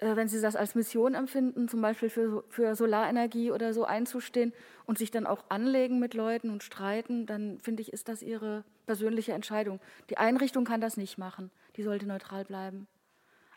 [0.00, 4.52] wenn sie das als Mission empfinden, zum Beispiel für, für Solarenergie oder so einzustehen
[4.86, 8.64] und sich dann auch anlegen mit Leuten und streiten, dann finde ich, ist das ihre
[8.86, 9.80] persönliche Entscheidung.
[10.10, 11.50] Die Einrichtung kann das nicht machen.
[11.76, 12.86] Die sollte neutral bleiben.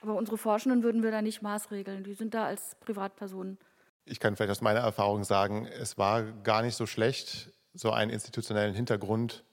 [0.02, 2.04] Aber unsere Forschenden würden wir da nicht maßregeln.
[2.04, 3.60] Die sind da als Privatpersonen
[4.06, 8.12] ich kann vielleicht aus meiner Erfahrung sagen, es war gar nicht so schlecht, so einen
[8.12, 9.44] institutionellen Hintergrund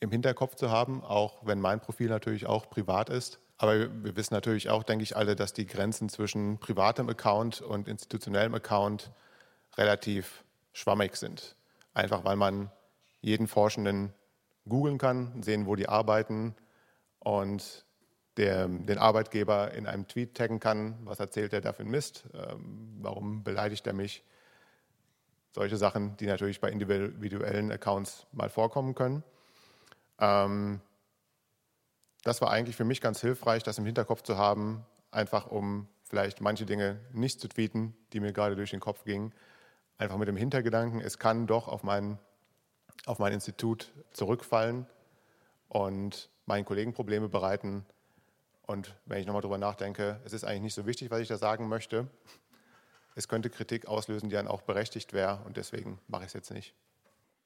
[0.00, 3.40] im Hinterkopf zu haben, auch wenn mein Profil natürlich auch privat ist.
[3.62, 7.86] Aber wir wissen natürlich auch, denke ich, alle, dass die Grenzen zwischen privatem Account und
[7.86, 9.12] institutionellem Account
[9.76, 10.42] relativ
[10.72, 11.54] schwammig sind.
[11.94, 12.72] Einfach weil man
[13.20, 14.12] jeden Forschenden
[14.68, 16.56] googeln kann, sehen, wo die arbeiten
[17.20, 17.84] und
[18.36, 22.24] der den Arbeitgeber in einem Tweet taggen kann, was erzählt er da für ein Mist,
[22.34, 24.24] ähm, warum beleidigt er mich.
[25.52, 29.22] solche Sachen, die natürlich bei individuellen Accounts mal vorkommen können.
[30.18, 30.80] Ähm,
[32.22, 36.40] das war eigentlich für mich ganz hilfreich, das im Hinterkopf zu haben, einfach um vielleicht
[36.40, 39.32] manche Dinge nicht zu tweeten, die mir gerade durch den Kopf gingen.
[39.98, 42.18] Einfach mit dem Hintergedanken, es kann doch auf mein,
[43.06, 44.86] auf mein Institut zurückfallen
[45.68, 47.86] und meinen Kollegen Probleme bereiten.
[48.66, 51.36] Und wenn ich nochmal drüber nachdenke, es ist eigentlich nicht so wichtig, was ich da
[51.36, 52.08] sagen möchte.
[53.14, 56.50] Es könnte Kritik auslösen, die dann auch berechtigt wäre und deswegen mache ich es jetzt
[56.50, 56.74] nicht.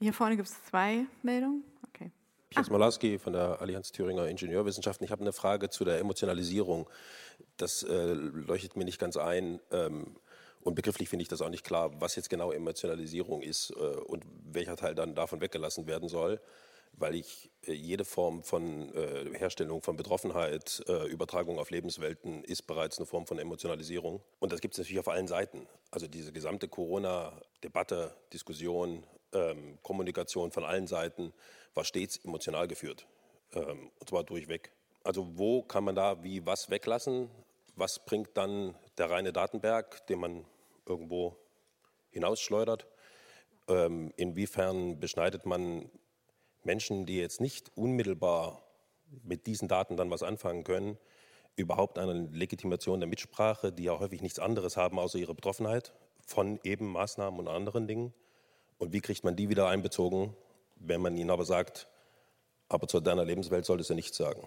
[0.00, 1.64] Hier vorne gibt es zwei Meldungen.
[1.88, 2.12] Okay.
[2.48, 5.04] Piotr Malarski von der Allianz Thüringer Ingenieurwissenschaften.
[5.04, 6.88] Ich habe eine Frage zu der Emotionalisierung.
[7.56, 9.60] Das äh, leuchtet mir nicht ganz ein.
[9.72, 10.16] Ähm,
[10.62, 14.24] und begrifflich finde ich das auch nicht klar, was jetzt genau Emotionalisierung ist äh, und
[14.44, 16.40] welcher Teil dann davon weggelassen werden soll,
[16.92, 22.62] weil ich äh, jede Form von äh, Herstellung von Betroffenheit, äh, Übertragung auf Lebenswelten ist
[22.62, 24.22] bereits eine Form von Emotionalisierung.
[24.38, 25.66] Und das gibt es natürlich auf allen Seiten.
[25.90, 29.04] Also diese gesamte Corona-Debatte, Diskussion,
[29.36, 31.32] ähm, Kommunikation von allen Seiten
[31.74, 33.06] war stets emotional geführt.
[33.52, 34.72] Ähm, und zwar durchweg.
[35.04, 37.30] Also wo kann man da wie was weglassen?
[37.76, 40.44] Was bringt dann der reine Datenberg, den man
[40.86, 41.36] irgendwo
[42.10, 42.86] hinausschleudert?
[43.68, 45.90] Ähm, inwiefern beschneidet man
[46.64, 48.62] Menschen, die jetzt nicht unmittelbar
[49.22, 50.98] mit diesen Daten dann was anfangen können,
[51.54, 55.92] überhaupt eine Legitimation der Mitsprache, die ja häufig nichts anderes haben außer ihre Betroffenheit
[56.26, 58.12] von eben Maßnahmen und anderen Dingen?
[58.78, 60.34] Und wie kriegt man die wieder einbezogen
[60.80, 61.86] wenn man ihnen aber sagt,
[62.68, 64.46] aber zu deiner Lebenswelt solltest du nichts sagen.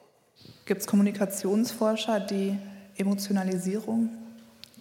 [0.66, 2.58] Gibt es Kommunikationsforscher, die
[2.98, 4.10] Emotionalisierung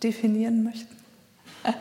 [0.03, 0.97] definieren möchten?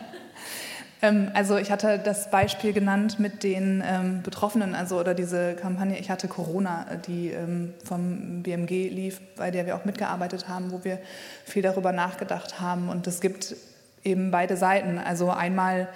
[1.01, 5.99] ähm, also ich hatte das Beispiel genannt mit den ähm, Betroffenen, also oder diese Kampagne,
[5.99, 10.83] ich hatte Corona, die ähm, vom BMG lief, bei der wir auch mitgearbeitet haben, wo
[10.83, 10.99] wir
[11.45, 12.89] viel darüber nachgedacht haben.
[12.89, 13.55] Und es gibt
[14.03, 14.97] eben beide Seiten.
[14.97, 15.89] Also einmal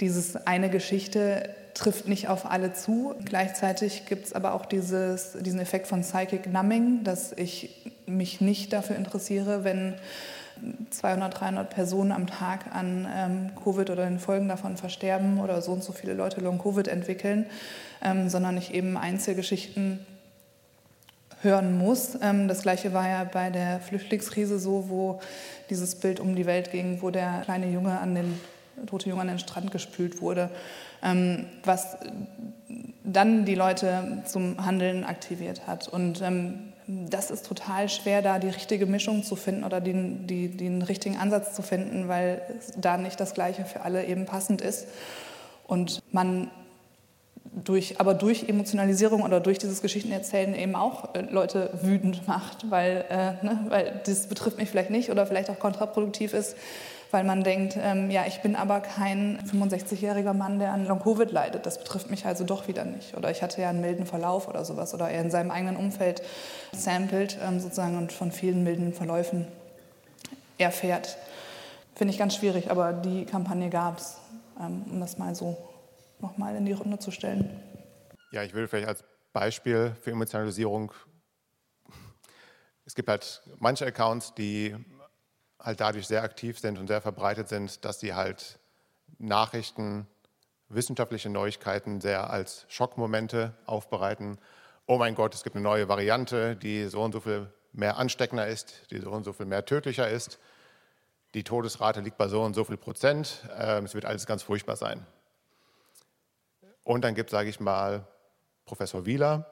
[0.00, 3.14] dieses eine Geschichte trifft nicht auf alle zu.
[3.24, 8.72] Gleichzeitig gibt es aber auch dieses, diesen Effekt von Psychic Numbing, dass ich mich nicht
[8.72, 9.94] dafür interessiere, wenn
[10.90, 15.72] 200, 300 Personen am Tag an ähm, Covid oder den Folgen davon versterben oder so
[15.72, 17.46] und so viele Leute Long-Covid entwickeln,
[18.02, 20.04] ähm, sondern ich eben Einzelgeschichten
[21.42, 22.18] hören muss.
[22.20, 25.20] Ähm, das gleiche war ja bei der Flüchtlingskrise so, wo
[25.70, 28.40] dieses Bild um die Welt ging, wo der kleine Junge an den
[28.86, 30.50] tote Junge an den Strand gespült wurde,
[31.02, 31.96] ähm, was
[33.04, 35.88] dann die Leute zum Handeln aktiviert hat.
[35.88, 40.48] Und ähm, das ist total schwer, da die richtige Mischung zu finden oder den, die,
[40.48, 42.40] den richtigen Ansatz zu finden, weil
[42.76, 44.86] da nicht das Gleiche für alle eben passend ist.
[45.66, 46.50] Und man
[47.64, 53.04] durch, aber durch Emotionalisierung oder durch dieses Geschichtenerzählen eben auch äh, Leute wütend macht, weil,
[53.08, 56.56] äh, ne, weil das betrifft mich vielleicht nicht oder vielleicht auch kontraproduktiv ist,
[57.10, 61.64] weil man denkt, ähm, ja, ich bin aber kein 65-jähriger Mann, der an Long-Covid leidet.
[61.64, 63.16] Das betrifft mich also doch wieder nicht.
[63.16, 64.92] Oder ich hatte ja einen milden Verlauf oder sowas.
[64.92, 66.22] Oder er in seinem eigenen Umfeld
[66.72, 69.46] samplet ähm, sozusagen und von vielen milden Verläufen
[70.58, 71.16] erfährt.
[71.94, 74.18] Finde ich ganz schwierig, aber die Kampagne gab es,
[74.60, 75.56] ähm, um das mal so
[76.20, 77.50] nochmal in die Runde zu stellen.
[78.32, 80.92] Ja, ich will vielleicht als Beispiel für Emotionalisierung,
[82.84, 84.74] es gibt halt manche Accounts, die
[85.60, 88.58] halt dadurch sehr aktiv sind und sehr verbreitet sind, dass sie halt
[89.18, 90.06] Nachrichten,
[90.68, 94.38] wissenschaftliche Neuigkeiten sehr als Schockmomente aufbereiten.
[94.86, 98.46] Oh mein Gott, es gibt eine neue Variante, die so und so viel mehr ansteckender
[98.46, 100.38] ist, die so und so viel mehr tödlicher ist.
[101.34, 103.48] Die Todesrate liegt bei so und so viel Prozent.
[103.58, 105.06] Ähm, es wird alles ganz furchtbar sein.
[106.84, 108.06] Und dann gibt es, sage ich mal,
[108.64, 109.50] Professor Wieler,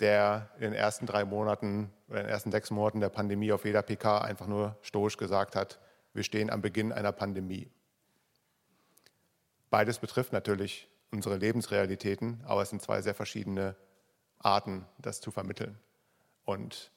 [0.00, 3.64] der in den ersten drei Monaten oder in den ersten sechs Monaten der Pandemie auf
[3.64, 5.78] jeder PK einfach nur stoisch gesagt hat,
[6.12, 7.70] wir stehen am Beginn einer Pandemie.
[9.70, 13.76] Beides betrifft natürlich unsere Lebensrealitäten, aber es sind zwei sehr verschiedene
[14.38, 15.78] Arten, das zu vermitteln.
[16.44, 16.90] Und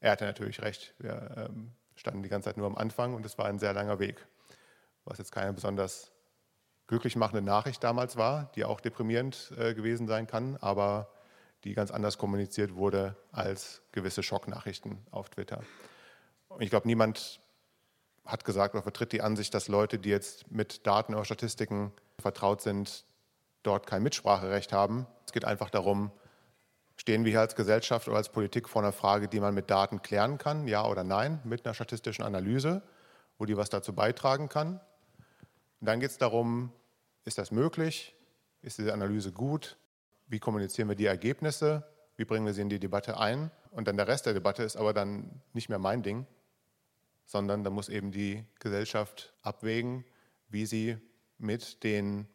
[0.00, 0.94] er hatte natürlich recht.
[0.98, 3.98] Wir ähm, standen die ganze Zeit nur am Anfang und es war ein sehr langer
[3.98, 4.26] Weg,
[5.04, 6.10] was jetzt keine besonders
[6.88, 11.11] glücklich machende Nachricht damals war, die auch deprimierend äh, gewesen sein kann, aber
[11.64, 15.62] die ganz anders kommuniziert wurde als gewisse Schocknachrichten auf Twitter.
[16.48, 17.40] Und ich glaube, niemand
[18.24, 22.60] hat gesagt oder vertritt die Ansicht, dass Leute, die jetzt mit Daten oder Statistiken vertraut
[22.60, 23.04] sind,
[23.62, 25.06] dort kein Mitspracherecht haben.
[25.26, 26.10] Es geht einfach darum,
[26.96, 30.02] stehen wir hier als Gesellschaft oder als Politik vor einer Frage, die man mit Daten
[30.02, 32.82] klären kann, ja oder nein, mit einer statistischen Analyse,
[33.38, 34.80] wo die was dazu beitragen kann.
[35.80, 36.72] Und dann geht es darum,
[37.24, 38.14] ist das möglich?
[38.62, 39.76] Ist diese Analyse gut?
[40.32, 41.84] Wie kommunizieren wir die Ergebnisse,
[42.16, 43.50] wie bringen wir sie in die Debatte ein.
[43.70, 46.26] Und dann der Rest der Debatte ist aber dann nicht mehr mein Ding,
[47.26, 50.06] sondern da muss eben die Gesellschaft abwägen,
[50.48, 50.96] wie sie
[51.36, 52.26] mit den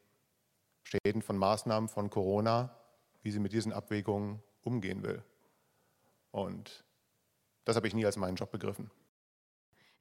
[0.83, 2.77] Schäden von Maßnahmen von Corona,
[3.23, 5.23] wie sie mit diesen Abwägungen umgehen will.
[6.29, 6.85] Und
[7.65, 8.91] das habe ich nie als meinen Job begriffen.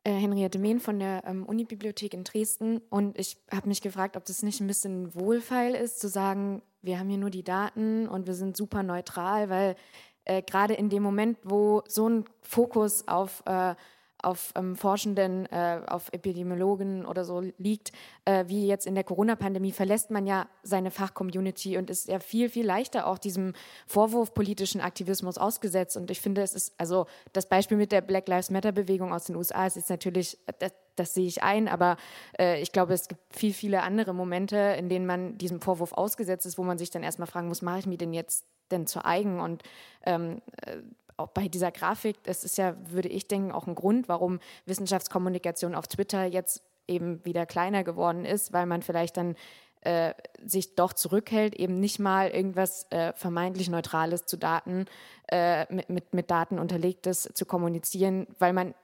[0.05, 4.25] Äh, Henriette Mehn von der ähm, Unibibliothek in Dresden und ich habe mich gefragt, ob
[4.27, 8.27] das nicht ein bisschen wohlfeil ist, zu sagen, wir haben hier nur die Daten und
[8.27, 9.77] wir sind super neutral, weil
[10.25, 13.75] äh, gerade in dem Moment, wo so ein Fokus auf äh,
[14.23, 17.93] auf ähm, Forschenden, äh, auf Epidemiologen oder so liegt,
[18.25, 22.49] äh, wie jetzt in der Corona-Pandemie, verlässt man ja seine Fachcommunity und ist ja viel,
[22.49, 23.53] viel leichter auch diesem
[23.87, 25.97] Vorwurf politischen Aktivismus ausgesetzt.
[25.97, 29.37] Und ich finde, es ist, also das Beispiel mit der Black Lives Matter-Bewegung aus den
[29.37, 31.97] USA, es ist natürlich, das, das sehe ich ein, aber
[32.39, 36.47] äh, ich glaube, es gibt viel, viele andere Momente, in denen man diesem Vorwurf ausgesetzt
[36.47, 39.05] ist, wo man sich dann erstmal fragen muss, mache ich mir denn jetzt denn zu
[39.05, 39.41] eigen?
[39.41, 39.63] Und
[40.05, 40.79] ähm, äh,
[41.17, 45.75] auch bei dieser Grafik, das ist ja, würde ich denken, auch ein Grund, warum Wissenschaftskommunikation
[45.75, 49.35] auf Twitter jetzt eben wieder kleiner geworden ist, weil man vielleicht dann
[49.81, 54.87] äh, sich doch zurückhält, eben nicht mal irgendwas äh, vermeintlich Neutrales zu Daten,
[55.29, 58.75] äh, mit, mit, mit, Daten unterlegtes zu kommunizieren, weil man,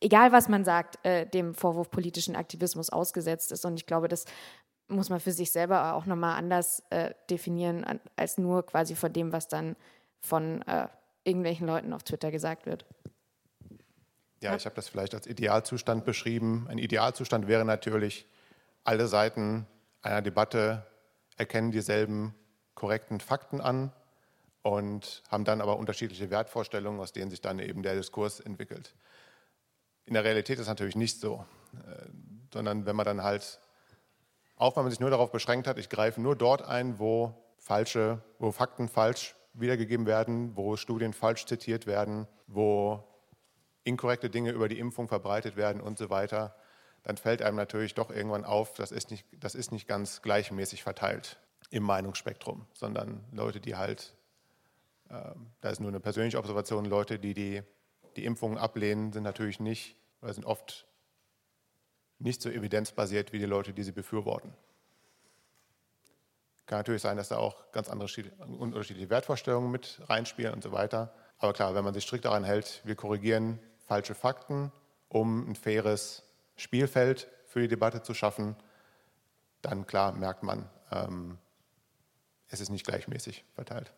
[0.00, 3.64] egal was man sagt, äh, dem Vorwurf politischen Aktivismus ausgesetzt ist.
[3.64, 4.24] Und ich glaube, das
[4.88, 9.32] muss man für sich selber auch nochmal anders äh, definieren, als nur quasi von dem,
[9.32, 9.76] was dann
[10.20, 10.88] von äh,
[11.24, 12.84] irgendwelchen Leuten auf Twitter gesagt wird.
[14.42, 16.66] Ja, ich habe das vielleicht als Idealzustand beschrieben.
[16.68, 18.26] Ein Idealzustand wäre natürlich,
[18.84, 19.66] alle Seiten
[20.00, 20.86] einer Debatte
[21.36, 22.34] erkennen dieselben
[22.74, 23.92] korrekten Fakten an
[24.62, 28.94] und haben dann aber unterschiedliche Wertvorstellungen, aus denen sich dann eben der Diskurs entwickelt.
[30.10, 32.06] In der Realität ist es natürlich nicht so, äh,
[32.52, 33.60] sondern wenn man dann halt,
[34.56, 38.20] auch wenn man sich nur darauf beschränkt hat, ich greife nur dort ein, wo falsche,
[38.40, 43.04] wo Fakten falsch wiedergegeben werden, wo Studien falsch zitiert werden, wo
[43.84, 46.56] inkorrekte Dinge über die Impfung verbreitet werden und so weiter,
[47.04, 50.82] dann fällt einem natürlich doch irgendwann auf, das ist nicht, das ist nicht ganz gleichmäßig
[50.82, 51.38] verteilt
[51.70, 54.16] im Meinungsspektrum, sondern Leute, die halt,
[55.08, 57.62] äh, da ist nur eine persönliche Observation, Leute, die die,
[58.16, 60.86] die Impfungen ablehnen, sind natürlich nicht, oder sind oft
[62.18, 64.54] nicht so evidenzbasiert wie die Leute, die sie befürworten.
[66.66, 68.08] Kann natürlich sein, dass da auch ganz andere
[68.38, 71.12] unterschiedliche Wertvorstellungen mit reinspielen und so weiter.
[71.38, 74.70] Aber klar, wenn man sich strikt daran hält, wir korrigieren falsche Fakten,
[75.08, 76.22] um ein faires
[76.56, 78.54] Spielfeld für die Debatte zu schaffen,
[79.62, 81.38] dann klar merkt man, ähm,
[82.48, 83.92] es ist nicht gleichmäßig verteilt.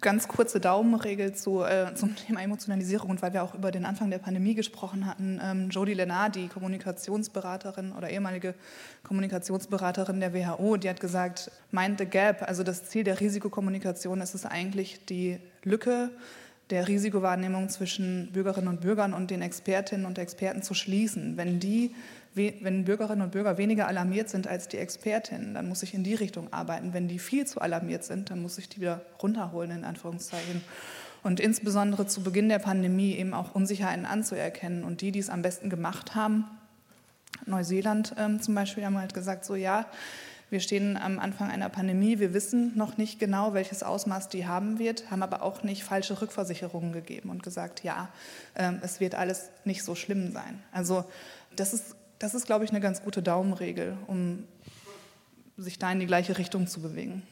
[0.00, 4.10] Ganz kurze Daumenregel zu, äh, zum Thema Emotionalisierung und weil wir auch über den Anfang
[4.10, 5.40] der Pandemie gesprochen hatten.
[5.42, 8.54] Ähm, Jodie Lenard, die Kommunikationsberaterin oder ehemalige
[9.02, 14.34] Kommunikationsberaterin der WHO, die hat gesagt, Mind the Gap, also das Ziel der Risikokommunikation ist
[14.34, 16.10] es eigentlich, die Lücke
[16.70, 21.36] der Risikowahrnehmung zwischen Bürgerinnen und Bürgern und den Expertinnen und Experten zu schließen.
[21.36, 21.94] Wenn die
[22.38, 26.14] wenn Bürgerinnen und Bürger weniger alarmiert sind als die Expertinnen, dann muss ich in die
[26.14, 26.94] Richtung arbeiten.
[26.94, 30.62] Wenn die viel zu alarmiert sind, dann muss ich die wieder runterholen, in Anführungszeichen.
[31.22, 34.84] Und insbesondere zu Beginn der Pandemie eben auch Unsicherheiten anzuerkennen.
[34.84, 36.44] Und die, die es am besten gemacht haben,
[37.46, 39.86] Neuseeland ähm, zum Beispiel, haben halt gesagt, so ja,
[40.50, 44.78] wir stehen am Anfang einer Pandemie, wir wissen noch nicht genau, welches Ausmaß die haben
[44.78, 48.08] wird, haben aber auch nicht falsche Rückversicherungen gegeben und gesagt, ja,
[48.54, 50.62] äh, es wird alles nicht so schlimm sein.
[50.72, 51.04] Also
[51.54, 54.46] das ist das ist, glaube ich, eine ganz gute Daumenregel, um
[55.56, 57.22] sich da in die gleiche Richtung zu bewegen.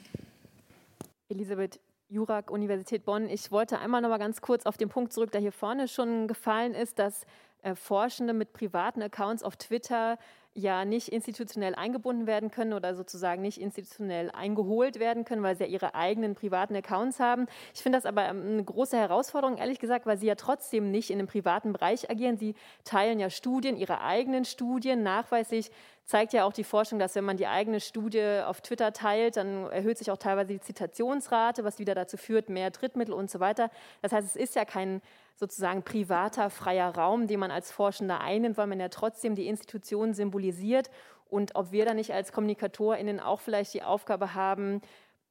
[1.29, 3.29] Elisabeth Jurak, Universität Bonn.
[3.29, 6.29] Ich wollte einmal noch mal ganz kurz auf den Punkt zurück, der hier vorne schon
[6.29, 7.27] gefallen ist, dass
[7.63, 10.19] äh, Forschende mit privaten Accounts auf Twitter
[10.57, 15.65] ja nicht institutionell eingebunden werden können oder sozusagen nicht institutionell eingeholt werden können, weil sie
[15.65, 17.47] ja ihre eigenen privaten Accounts haben.
[17.75, 21.11] Ich finde das aber ähm, eine große Herausforderung, ehrlich gesagt, weil sie ja trotzdem nicht
[21.11, 22.39] in dem privaten Bereich agieren.
[22.39, 22.55] Sie
[22.85, 25.03] teilen ja Studien, ihre eigenen Studien.
[25.03, 25.71] Nachweislich
[26.05, 29.71] zeigt ja auch die Forschung, dass wenn man die eigene Studie auf Twitter teilt, dann
[29.71, 33.71] erhöht sich auch teilweise die Zitationsrate, was wieder dazu führt, mehr Drittmittel und so weiter.
[34.03, 35.03] Das heißt, es ist ja kein
[35.37, 40.15] sozusagen privater, freier Raum, den man als Forschender einnimmt, weil man ja trotzdem die Institutionen
[40.15, 40.91] symbolisiert.
[41.29, 44.81] Und ob wir da nicht als KommunikatorInnen auch vielleicht die Aufgabe haben,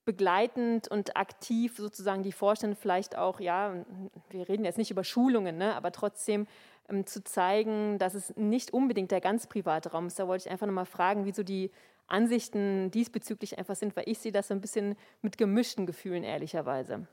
[0.05, 3.73] begleitend und aktiv sozusagen die Forschenden vielleicht auch, ja,
[4.29, 6.45] wir reden jetzt nicht über Schulungen, ne, aber trotzdem
[6.89, 10.19] ähm, zu zeigen, dass es nicht unbedingt der ganz private Raum ist.
[10.19, 11.71] Da wollte ich einfach nochmal fragen, wieso die
[12.07, 17.07] Ansichten diesbezüglich einfach sind, weil ich sehe das so ein bisschen mit gemischten Gefühlen, ehrlicherweise.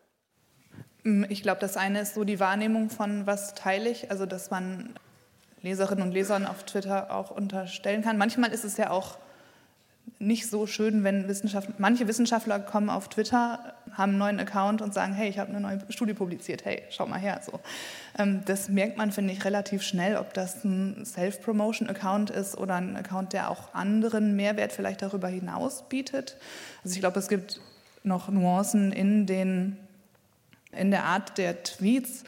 [1.04, 4.50] Mm, ich glaube, das eine ist so die Wahrnehmung von, was teile ich, also dass
[4.50, 4.90] man
[5.62, 8.18] Leserinnen und Lesern auf Twitter auch unterstellen kann.
[8.18, 9.16] Manchmal ist es ja auch
[10.18, 14.94] nicht so schön, wenn Wissenschaft, manche Wissenschaftler kommen auf Twitter, haben einen neuen Account und
[14.94, 17.40] sagen, hey, ich habe eine neue Studie publiziert, hey, schau mal her.
[17.44, 17.60] So.
[18.18, 22.96] Ähm, das merkt man, finde ich, relativ schnell, ob das ein Self-Promotion-Account ist oder ein
[22.96, 26.36] Account, der auch anderen Mehrwert vielleicht darüber hinaus bietet.
[26.84, 27.60] Also ich glaube, es gibt
[28.04, 29.76] noch Nuancen in den
[30.76, 32.24] in der Art der Tweets.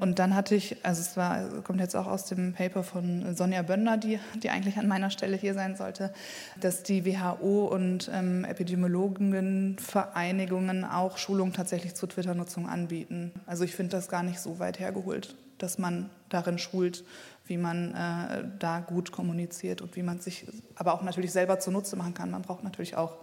[0.00, 3.62] Und dann hatte ich, also es war, kommt jetzt auch aus dem Paper von Sonja
[3.62, 6.12] Bönder, die, die eigentlich an meiner Stelle hier sein sollte,
[6.60, 13.30] dass die WHO und ähm, Epidemiologenvereinigungen auch Schulungen tatsächlich zur Twitter-Nutzung anbieten.
[13.46, 17.04] Also ich finde das gar nicht so weit hergeholt, dass man darin schult,
[17.46, 21.94] wie man äh, da gut kommuniziert und wie man sich aber auch natürlich selber zunutze
[21.94, 22.30] machen kann.
[22.30, 23.18] Man braucht natürlich auch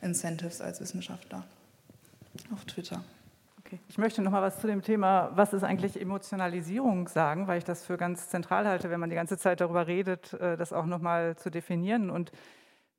[0.00, 1.44] Incentives als Wissenschaftler
[2.52, 3.02] auf Twitter.
[3.74, 3.82] Okay.
[3.88, 7.64] Ich möchte noch mal was zu dem Thema, was ist eigentlich Emotionalisierung sagen, weil ich
[7.64, 10.86] das für ganz zentral halte, wenn man die ganze Zeit darüber redet, äh, das auch
[10.86, 12.10] noch mal zu definieren.
[12.10, 12.30] Und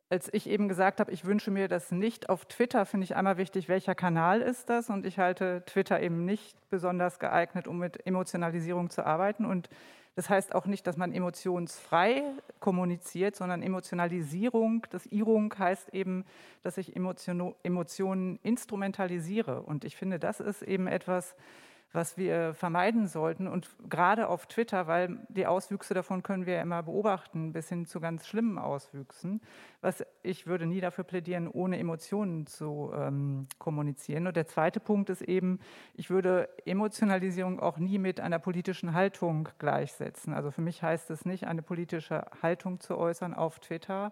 [0.10, 3.38] als ich eben gesagt habe, ich wünsche mir das nicht auf Twitter, finde ich einmal
[3.38, 4.90] wichtig, welcher Kanal ist das?
[4.90, 9.46] Und ich halte Twitter eben nicht besonders geeignet, um mit Emotionalisierung zu arbeiten.
[9.46, 9.70] Und
[10.16, 12.24] das heißt auch nicht, dass man emotionsfrei
[12.60, 16.26] kommuniziert, sondern Emotionalisierung, das Irung heißt eben,
[16.64, 19.62] dass ich Emotionen instrumentalisiere.
[19.62, 21.36] Und ich finde, das ist eben etwas,
[21.96, 23.48] was wir vermeiden sollten.
[23.48, 27.86] Und gerade auf Twitter, weil die Auswüchse davon können wir ja immer beobachten, bis hin
[27.86, 29.42] zu ganz schlimmen Auswüchsen.
[29.82, 34.28] Was ich würde nie dafür plädieren, ohne Emotionen zu ähm, kommunizieren.
[34.28, 35.60] Und der zweite Punkt ist eben,
[35.94, 40.34] ich würde Emotionalisierung auch nie mit einer politischen Haltung gleichsetzen.
[40.34, 44.12] Also für mich heißt es nicht, eine politische Haltung zu äußern auf Twitter,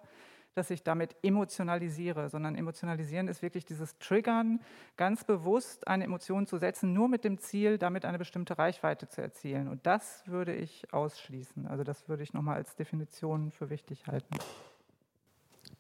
[0.55, 4.59] dass ich damit emotionalisiere, sondern emotionalisieren ist wirklich dieses Triggern,
[4.97, 9.21] ganz bewusst eine Emotion zu setzen, nur mit dem Ziel, damit eine bestimmte Reichweite zu
[9.21, 9.67] erzielen.
[9.67, 11.67] Und das würde ich ausschließen.
[11.67, 14.35] Also das würde ich nochmal als Definition für wichtig halten.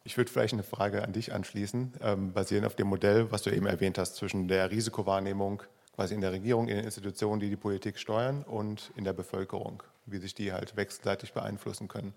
[0.05, 3.51] Ich würde vielleicht eine Frage an dich anschließen, ähm, basierend auf dem Modell, was du
[3.51, 5.63] eben erwähnt hast, zwischen der Risikowahrnehmung
[5.95, 9.83] quasi in der Regierung, in den Institutionen, die die Politik steuern und in der Bevölkerung,
[10.05, 12.13] wie sich die halt wechselseitig beeinflussen können.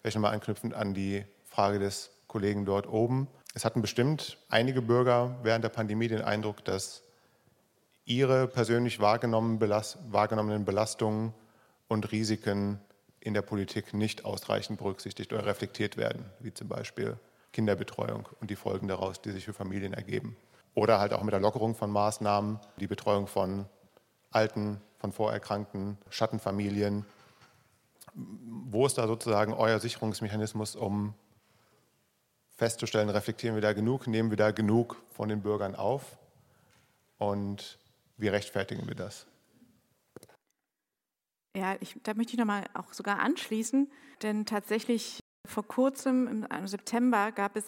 [0.00, 1.24] Vielleicht nochmal anknüpfend an die
[1.60, 3.28] Frage des Kollegen dort oben.
[3.52, 7.02] Es hatten bestimmt einige Bürger während der Pandemie den Eindruck, dass
[8.06, 9.58] ihre persönlich wahrgenommenen
[10.64, 11.34] Belastungen
[11.86, 12.80] und Risiken
[13.20, 17.18] in der Politik nicht ausreichend berücksichtigt oder reflektiert werden, wie zum Beispiel
[17.52, 20.38] Kinderbetreuung und die Folgen daraus, die sich für Familien ergeben.
[20.74, 23.66] Oder halt auch mit der Lockerung von Maßnahmen, die Betreuung von
[24.30, 27.04] Alten, von Vorerkrankten, Schattenfamilien.
[28.14, 31.12] Wo ist da sozusagen euer Sicherungsmechanismus, um
[32.60, 36.18] festzustellen, reflektieren wir da genug, nehmen wir da genug von den Bürgern auf
[37.16, 37.78] und
[38.18, 39.26] wie rechtfertigen wir das?
[41.56, 43.90] Ja, ich, da möchte ich nochmal auch sogar anschließen,
[44.20, 47.64] denn tatsächlich vor kurzem im September gab es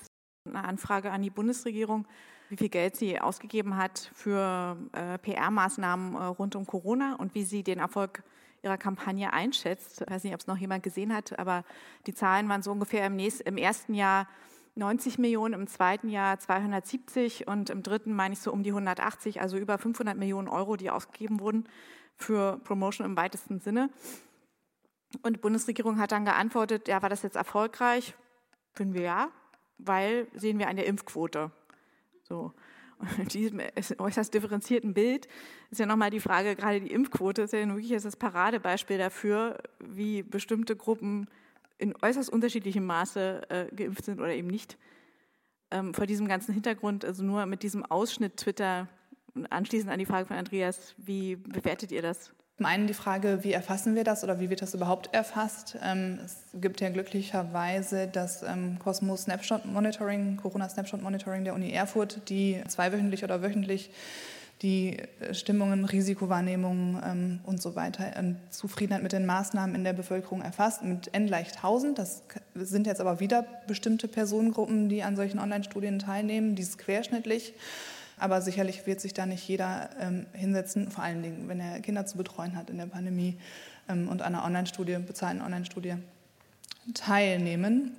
[0.47, 2.07] eine Anfrage an die Bundesregierung,
[2.51, 7.45] wie viel Geld sie ausgegeben hat für äh, PR-Maßnahmen äh, rund um Corona und wie
[7.45, 8.23] sie den Erfolg
[8.63, 10.03] ihrer Kampagne einschätzt.
[10.03, 11.65] Ich weiß nicht, ob es noch jemand gesehen hat, aber
[12.07, 14.29] die Zahlen waren so ungefähr im, nächsten, im ersten Jahr
[14.75, 19.41] 90 Millionen, im zweiten Jahr 270 und im dritten meine ich so um die 180,
[19.41, 21.69] also über 500 Millionen Euro, die ausgegeben wurden
[22.17, 23.91] für Promotion im weitesten Sinne.
[25.23, 28.15] Und die Bundesregierung hat dann geantwortet, ja, war das jetzt erfolgreich?
[28.73, 29.31] Finden wir ja,
[29.77, 31.51] weil sehen wir an der Impfquote.
[32.23, 32.55] So.
[32.99, 33.61] Und in diesem
[33.99, 35.29] äußerst differenzierten Bild
[35.71, 40.23] ist ja nochmal die Frage, gerade die Impfquote ist ja wirklich das Paradebeispiel dafür, wie
[40.23, 41.29] bestimmte Gruppen
[41.83, 44.79] in äußerst unterschiedlichem Maße äh, geimpft sind oder eben nicht.
[45.73, 48.89] Ähm, vor diesem ganzen Hintergrund, also nur mit diesem Ausschnitt Twitter,
[49.51, 52.33] anschließend an die Frage von Andreas, wie bewertet ihr das?
[52.59, 55.77] Zum einen die Frage, wie erfassen wir das oder wie wird das überhaupt erfasst?
[55.83, 61.73] Ähm, es gibt ja glücklicherweise das ähm, Cosmos Snapshot Monitoring, Corona Snapshot Monitoring der Uni
[61.73, 63.91] Erfurt, die zweiwöchentlich oder wöchentlich
[64.63, 69.93] die äh, Stimmungen, Risikowahrnehmung ähm, und so weiter, ähm, Zufriedenheit mit den Maßnahmen in der
[69.93, 70.83] Bevölkerung erfasst.
[70.85, 72.23] Mit N gleich 1000, das
[72.55, 77.55] sind jetzt aber wieder bestimmte Personengruppen, die an solchen Online-Studien teilnehmen, dies querschnittlich.
[78.19, 82.07] Aber sicherlich wird sich da nicht jeder ähm, hinsetzen, vor allen Dingen, wenn er Kinder
[82.07, 83.37] zu betreuen hat in der Pandemie
[83.89, 85.95] ähm, und an einer Online-Studie, bezahlten Online-Studie
[86.95, 87.97] teilnehmen.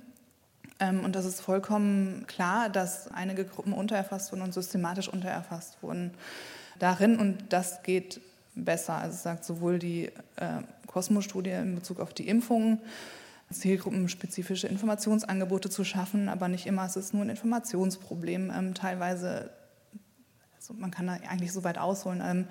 [0.80, 6.12] Ähm, und das ist vollkommen klar, dass einige Gruppen untererfasst wurden und systematisch untererfasst wurden
[6.78, 7.18] darin.
[7.18, 8.20] Und das geht
[8.54, 8.94] besser.
[8.94, 10.06] Also es sagt sowohl die
[10.36, 12.80] äh, Cosmo-Studie in Bezug auf die Impfungen,
[13.50, 16.84] zielgruppenspezifische Informationsangebote zu schaffen, aber nicht immer.
[16.86, 18.52] Es ist nur ein Informationsproblem.
[18.56, 19.50] Ähm, teilweise,
[20.56, 22.46] also man kann da eigentlich so weit ausholen.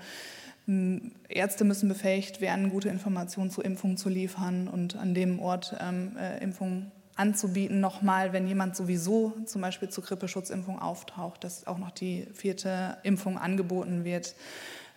[0.68, 5.76] Ähm, Ärzte müssen befähigt werden, gute Informationen zu Impfungen zu liefern und an dem Ort
[5.82, 11.78] ähm, äh, Impfungen anzubieten, nochmal, wenn jemand sowieso zum Beispiel zur Grippeschutzimpfung auftaucht, dass auch
[11.78, 14.36] noch die vierte Impfung angeboten wird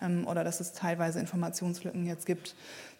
[0.00, 2.54] ähm, oder dass es teilweise Informationslücken jetzt gibt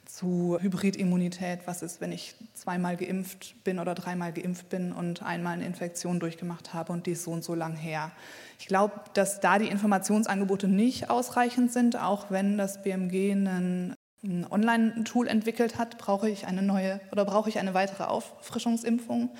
[0.06, 1.60] zu Hybridimmunität.
[1.66, 6.20] Was ist, wenn ich zweimal geimpft bin oder dreimal geimpft bin und einmal eine Infektion
[6.20, 8.12] durchgemacht habe und die ist so und so lang her?
[8.58, 13.95] Ich glaube, dass da die Informationsangebote nicht ausreichend sind, auch wenn das BMG einen
[14.27, 19.31] ein Online-Tool entwickelt hat, brauche ich eine neue oder brauche ich eine weitere Auffrischungsimpfung,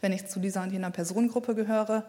[0.00, 2.04] wenn ich zu dieser und jener Personengruppe gehöre.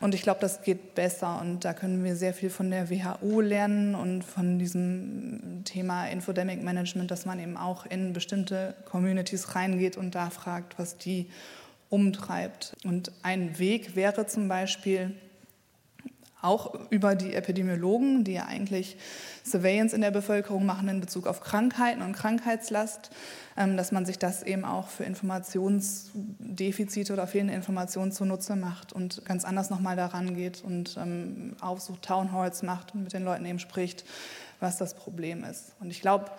[0.00, 3.40] Und ich glaube, das geht besser und da können wir sehr viel von der WHO
[3.40, 9.96] lernen und von diesem Thema Infodemic Management, dass man eben auch in bestimmte Communities reingeht
[9.96, 11.28] und da fragt, was die
[11.88, 12.76] umtreibt.
[12.84, 15.14] Und ein Weg wäre zum Beispiel,
[16.42, 18.98] auch über die Epidemiologen, die ja eigentlich
[19.44, 23.10] Surveillance in der Bevölkerung machen in Bezug auf Krankheiten und Krankheitslast,
[23.56, 29.24] ähm, dass man sich das eben auch für Informationsdefizite oder fehlende Informationen zunutze macht und
[29.24, 33.58] ganz anders nochmal daran geht und ähm, aufsucht, Townhalls macht und mit den Leuten eben
[33.58, 34.04] spricht,
[34.60, 35.74] was das Problem ist.
[35.80, 36.30] Und ich glaube,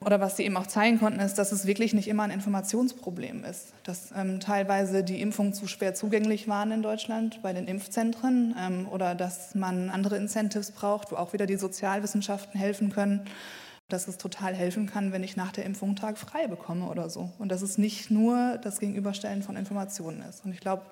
[0.00, 3.44] oder was sie eben auch zeigen konnten, ist, dass es wirklich nicht immer ein Informationsproblem
[3.44, 3.72] ist.
[3.82, 8.88] Dass ähm, teilweise die Impfungen zu schwer zugänglich waren in Deutschland bei den Impfzentren ähm,
[8.88, 13.22] oder dass man andere Incentives braucht, wo auch wieder die Sozialwissenschaften helfen können.
[13.88, 17.30] Dass es total helfen kann, wenn ich nach der Impfung Tag frei bekomme oder so.
[17.38, 20.44] Und dass es nicht nur das Gegenüberstellen von Informationen ist.
[20.44, 20.82] Und ich glaube,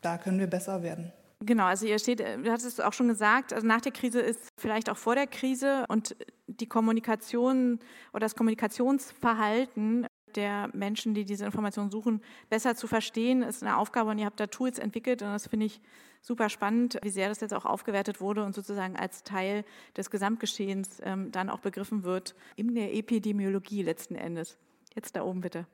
[0.00, 1.12] da können wir besser werden.
[1.46, 4.48] Genau, also ihr steht, du hast es auch schon gesagt, also nach der Krise ist
[4.56, 6.16] vielleicht auch vor der Krise und
[6.46, 7.80] die Kommunikation
[8.12, 14.10] oder das Kommunikationsverhalten der Menschen, die diese Informationen suchen, besser zu verstehen, ist eine Aufgabe
[14.10, 15.80] und ihr habt da Tools entwickelt und das finde ich
[16.22, 19.64] super spannend, wie sehr das jetzt auch aufgewertet wurde und sozusagen als Teil
[19.96, 24.56] des Gesamtgeschehens ähm, dann auch begriffen wird in der Epidemiologie letzten Endes.
[24.94, 25.66] Jetzt da oben bitte.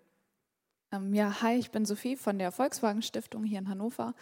[0.92, 4.14] Ähm, ja, hi, ich bin Sophie von der Volkswagen Stiftung hier in Hannover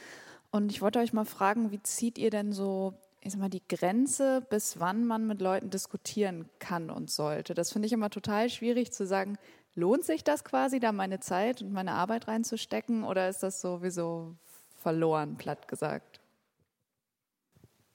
[0.50, 3.66] und ich wollte euch mal fragen, wie zieht ihr denn so, ich sag mal, die
[3.68, 7.54] Grenze, bis wann man mit Leuten diskutieren kann und sollte?
[7.54, 9.38] Das finde ich immer total schwierig zu sagen,
[9.74, 14.34] lohnt sich das quasi, da meine Zeit und meine Arbeit reinzustecken oder ist das sowieso
[14.76, 16.20] verloren, platt gesagt?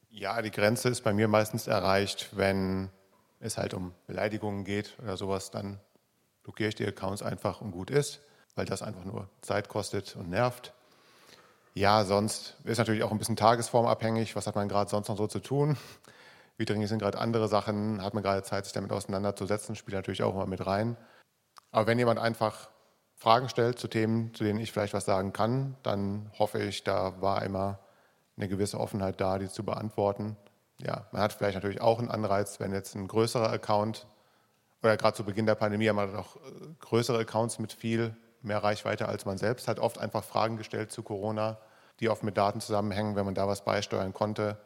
[0.09, 2.89] Ja, die Grenze ist bei mir meistens erreicht, wenn
[3.39, 5.79] es halt um Beleidigungen geht oder sowas, dann
[6.43, 8.19] blockiere ich die Accounts einfach und gut ist,
[8.55, 10.73] weil das einfach nur Zeit kostet und nervt.
[11.73, 14.35] Ja, sonst ist natürlich auch ein bisschen tagesformabhängig.
[14.35, 15.77] Was hat man gerade sonst noch so zu tun?
[16.57, 18.01] Wie dringend sind gerade andere Sachen?
[18.01, 19.75] Hat man gerade Zeit, sich damit auseinanderzusetzen?
[19.75, 20.97] Spielt natürlich auch immer mit rein.
[21.71, 22.69] Aber wenn jemand einfach
[23.15, 27.21] Fragen stellt zu Themen, zu denen ich vielleicht was sagen kann, dann hoffe ich, da
[27.21, 27.79] war immer
[28.37, 30.37] eine gewisse Offenheit da, die zu beantworten.
[30.79, 34.05] Ja, man hat vielleicht natürlich auch einen Anreiz, wenn jetzt ein größerer Account
[34.83, 36.39] oder gerade zu Beginn der Pandemie haben wir auch äh,
[36.79, 41.03] größere Accounts mit viel mehr Reichweite als man selbst, hat oft einfach Fragen gestellt zu
[41.03, 41.57] Corona,
[41.99, 43.15] die oft mit Daten zusammenhängen.
[43.15, 44.57] Wenn man da was beisteuern konnte,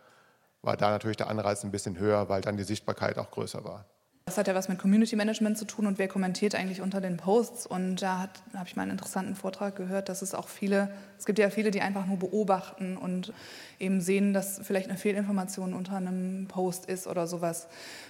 [0.62, 3.86] war da natürlich der Anreiz ein bisschen höher, weil dann die Sichtbarkeit auch größer war.
[4.28, 7.16] Das hat ja was mit Community Management zu tun und wer kommentiert eigentlich unter den
[7.16, 7.66] Posts.
[7.66, 11.40] Und da habe ich mal einen interessanten Vortrag gehört, dass es auch viele, es gibt
[11.40, 13.32] ja viele, die einfach nur beobachten und
[13.80, 17.68] eben sehen, dass vielleicht eine Fehlinformation unter einem Post ist oder sowas.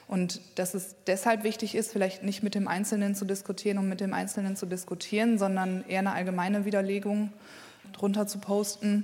[0.07, 4.01] Und dass es deshalb wichtig ist, vielleicht nicht mit dem Einzelnen zu diskutieren, um mit
[4.01, 7.32] dem Einzelnen zu diskutieren, sondern eher eine allgemeine Widerlegung
[7.93, 9.03] drunter zu posten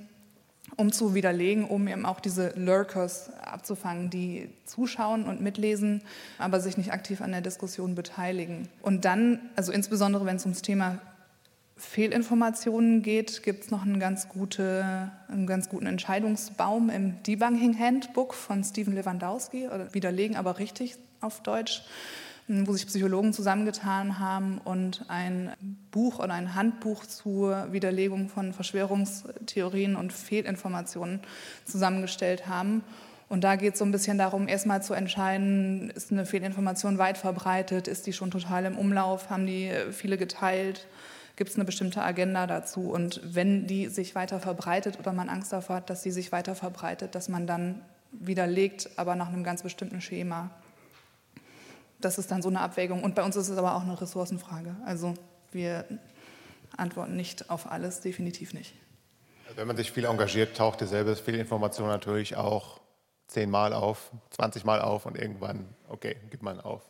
[0.78, 6.02] um zu widerlegen, um eben auch diese Lurkers abzufangen, die zuschauen und mitlesen,
[6.38, 8.70] aber sich nicht aktiv an der Diskussion beteiligen.
[8.82, 11.00] Und dann, also insbesondere wenn es ums Thema
[11.76, 18.34] Fehlinformationen geht, gibt es noch einen ganz, gute, einen ganz guten Entscheidungsbaum im Debunking Handbook
[18.34, 21.84] von Stephen Lewandowski, oder widerlegen aber richtig auf Deutsch
[22.48, 25.54] wo sich Psychologen zusammengetan haben und ein
[25.92, 31.22] Buch oder ein Handbuch zur Widerlegung von Verschwörungstheorien und Fehlinformationen
[31.66, 32.84] zusammengestellt haben.
[33.30, 37.18] Und da geht es so ein bisschen darum, erstmal zu entscheiden, ist eine Fehlinformation weit
[37.18, 40.86] verbreitet, ist die schon total im Umlauf, haben die viele geteilt,
[41.36, 42.92] gibt es eine bestimmte Agenda dazu.
[42.92, 46.54] Und wenn die sich weiter verbreitet oder man Angst davor hat, dass sie sich weiter
[46.54, 47.82] verbreitet, dass man dann
[48.12, 50.52] widerlegt, aber nach einem ganz bestimmten Schema
[52.04, 53.04] das ist dann so eine Abwägung.
[53.04, 54.76] Und bei uns ist es aber auch eine Ressourcenfrage.
[54.86, 55.14] Also
[55.52, 55.86] wir
[56.76, 58.74] antworten nicht auf alles, definitiv nicht.
[59.56, 62.82] Wenn man sich viel engagiert, taucht dieselbe Fehlinformation natürlich auch
[63.28, 66.82] zehnmal auf, 20 Mal auf und irgendwann, okay, gibt man auf.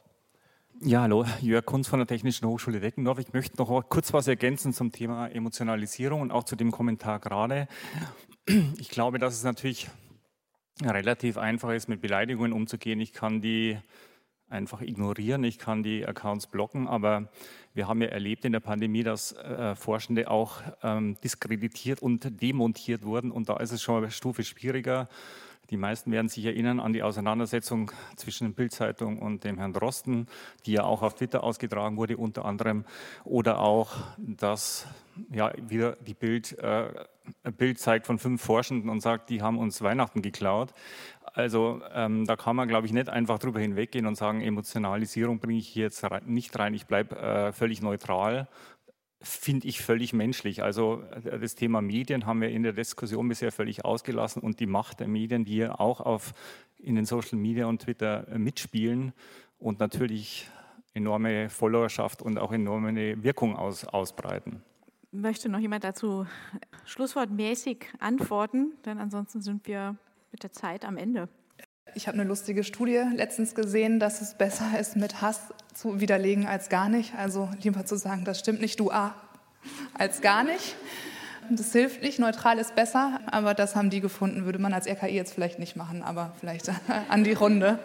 [0.81, 3.19] Ja, hallo, Jörg Kunz von der Technischen Hochschule Deckendorf.
[3.19, 7.67] Ich möchte noch kurz was ergänzen zum Thema Emotionalisierung und auch zu dem Kommentar gerade.
[8.77, 9.89] Ich glaube, dass es natürlich
[10.83, 12.99] relativ einfach ist, mit Beleidigungen umzugehen.
[12.99, 13.77] Ich kann die
[14.49, 17.29] einfach ignorieren, ich kann die Accounts blocken, aber
[17.73, 23.03] wir haben ja erlebt in der Pandemie, dass äh, Forschende auch ähm, diskreditiert und demontiert
[23.03, 25.07] wurden und da ist es schon eine Stufe schwieriger.
[25.69, 30.27] Die meisten werden sich erinnern an die Auseinandersetzung zwischen der Bildzeitung und dem Herrn Drosten,
[30.65, 32.85] die ja auch auf Twitter ausgetragen wurde, unter anderem.
[33.23, 34.85] Oder auch, dass
[35.31, 37.05] ja, wieder die Bild, äh,
[37.43, 40.73] ein Bild zeigt von fünf Forschenden und sagt, die haben uns Weihnachten geklaut.
[41.33, 45.57] Also ähm, da kann man, glaube ich, nicht einfach drüber hinweggehen und sagen, Emotionalisierung bringe
[45.57, 48.47] ich hier jetzt nicht rein, ich bleibe äh, völlig neutral.
[49.19, 50.61] Finde ich völlig menschlich.
[50.61, 54.67] Also äh, das Thema Medien haben wir in der Diskussion bisher völlig ausgelassen und die
[54.67, 56.33] Macht der Medien, die auch auf,
[56.77, 59.11] in den Social Media und Twitter äh, mitspielen
[59.57, 60.47] und natürlich
[60.93, 64.61] enorme Followerschaft und auch enorme Wirkung aus, ausbreiten.
[65.11, 66.27] Möchte noch jemand dazu
[66.85, 68.73] schlusswortmäßig antworten?
[68.85, 69.95] Denn ansonsten sind wir
[70.33, 71.29] mit der Zeit am Ende.
[71.95, 76.47] Ich habe eine lustige Studie letztens gesehen, dass es besser ist, mit Hass zu widerlegen
[76.47, 77.13] als gar nicht.
[77.15, 79.15] Also lieber zu sagen, das stimmt nicht, du A,
[79.93, 80.75] als gar nicht.
[81.51, 85.13] Das hilft nicht, neutral ist besser, aber das haben die gefunden, würde man als RKI
[85.13, 86.71] jetzt vielleicht nicht machen, aber vielleicht
[87.09, 87.77] an die Runde.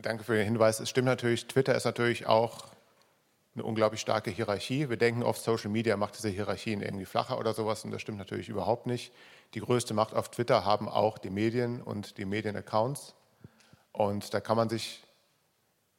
[0.00, 0.78] Danke für den Hinweis.
[0.78, 2.66] Es stimmt natürlich, Twitter ist natürlich auch
[3.58, 4.88] eine unglaublich starke Hierarchie.
[4.88, 8.18] Wir denken oft, Social Media macht diese Hierarchien irgendwie flacher oder sowas und das stimmt
[8.18, 9.12] natürlich überhaupt nicht.
[9.54, 13.14] Die größte Macht auf Twitter haben auch die Medien und die Medienaccounts.
[13.92, 15.02] Und da kann man sich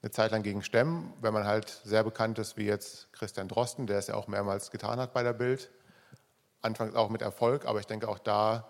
[0.02, 3.88] eine Zeit lang gegen stemmen, wenn man halt sehr bekannt ist, wie jetzt Christian Drosten,
[3.88, 5.70] der es ja auch mehrmals getan hat bei der Bild.
[6.62, 8.68] Anfangs auch mit Erfolg, aber ich denke auch da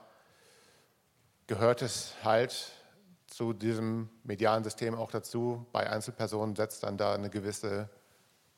[1.45, 2.71] gehört es halt
[3.25, 5.65] zu diesem medialen System auch dazu.
[5.71, 7.89] Bei Einzelpersonen setzt dann da eine gewisse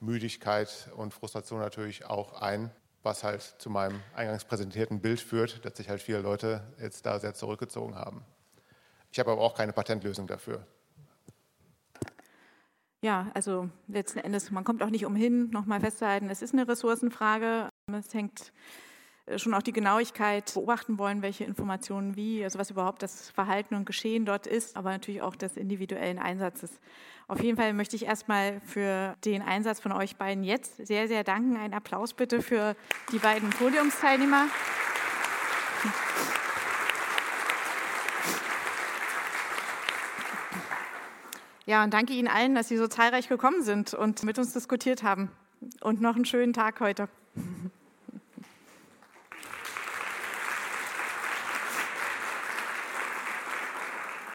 [0.02, 2.72] Müdigkeit und Frustration natürlich auch ein,
[3.04, 7.20] was halt zu meinem eingangs präsentierten Bild führt, dass sich halt viele Leute jetzt da
[7.20, 8.26] sehr zurückgezogen haben.
[9.12, 10.66] Ich habe aber auch keine Patentlösung dafür.
[13.04, 17.70] Ja, also letzten Endes, man kommt auch nicht umhin, nochmal festzuhalten, es ist eine Ressourcenfrage.
[17.92, 18.54] Es hängt
[19.38, 23.86] schon auch die Genauigkeit beobachten wollen, welche Informationen wie, also was überhaupt das Verhalten und
[23.86, 26.72] Geschehen dort ist, aber natürlich auch des individuellen Einsatzes.
[27.28, 31.24] Auf jeden Fall möchte ich erstmal für den Einsatz von euch beiden jetzt sehr, sehr
[31.24, 31.56] danken.
[31.56, 32.76] Ein Applaus bitte für
[33.12, 34.48] die beiden Podiumsteilnehmer.
[41.66, 45.04] Ja, und danke Ihnen allen, dass Sie so zahlreich gekommen sind und mit uns diskutiert
[45.04, 45.32] haben.
[45.80, 47.08] Und noch einen schönen Tag heute.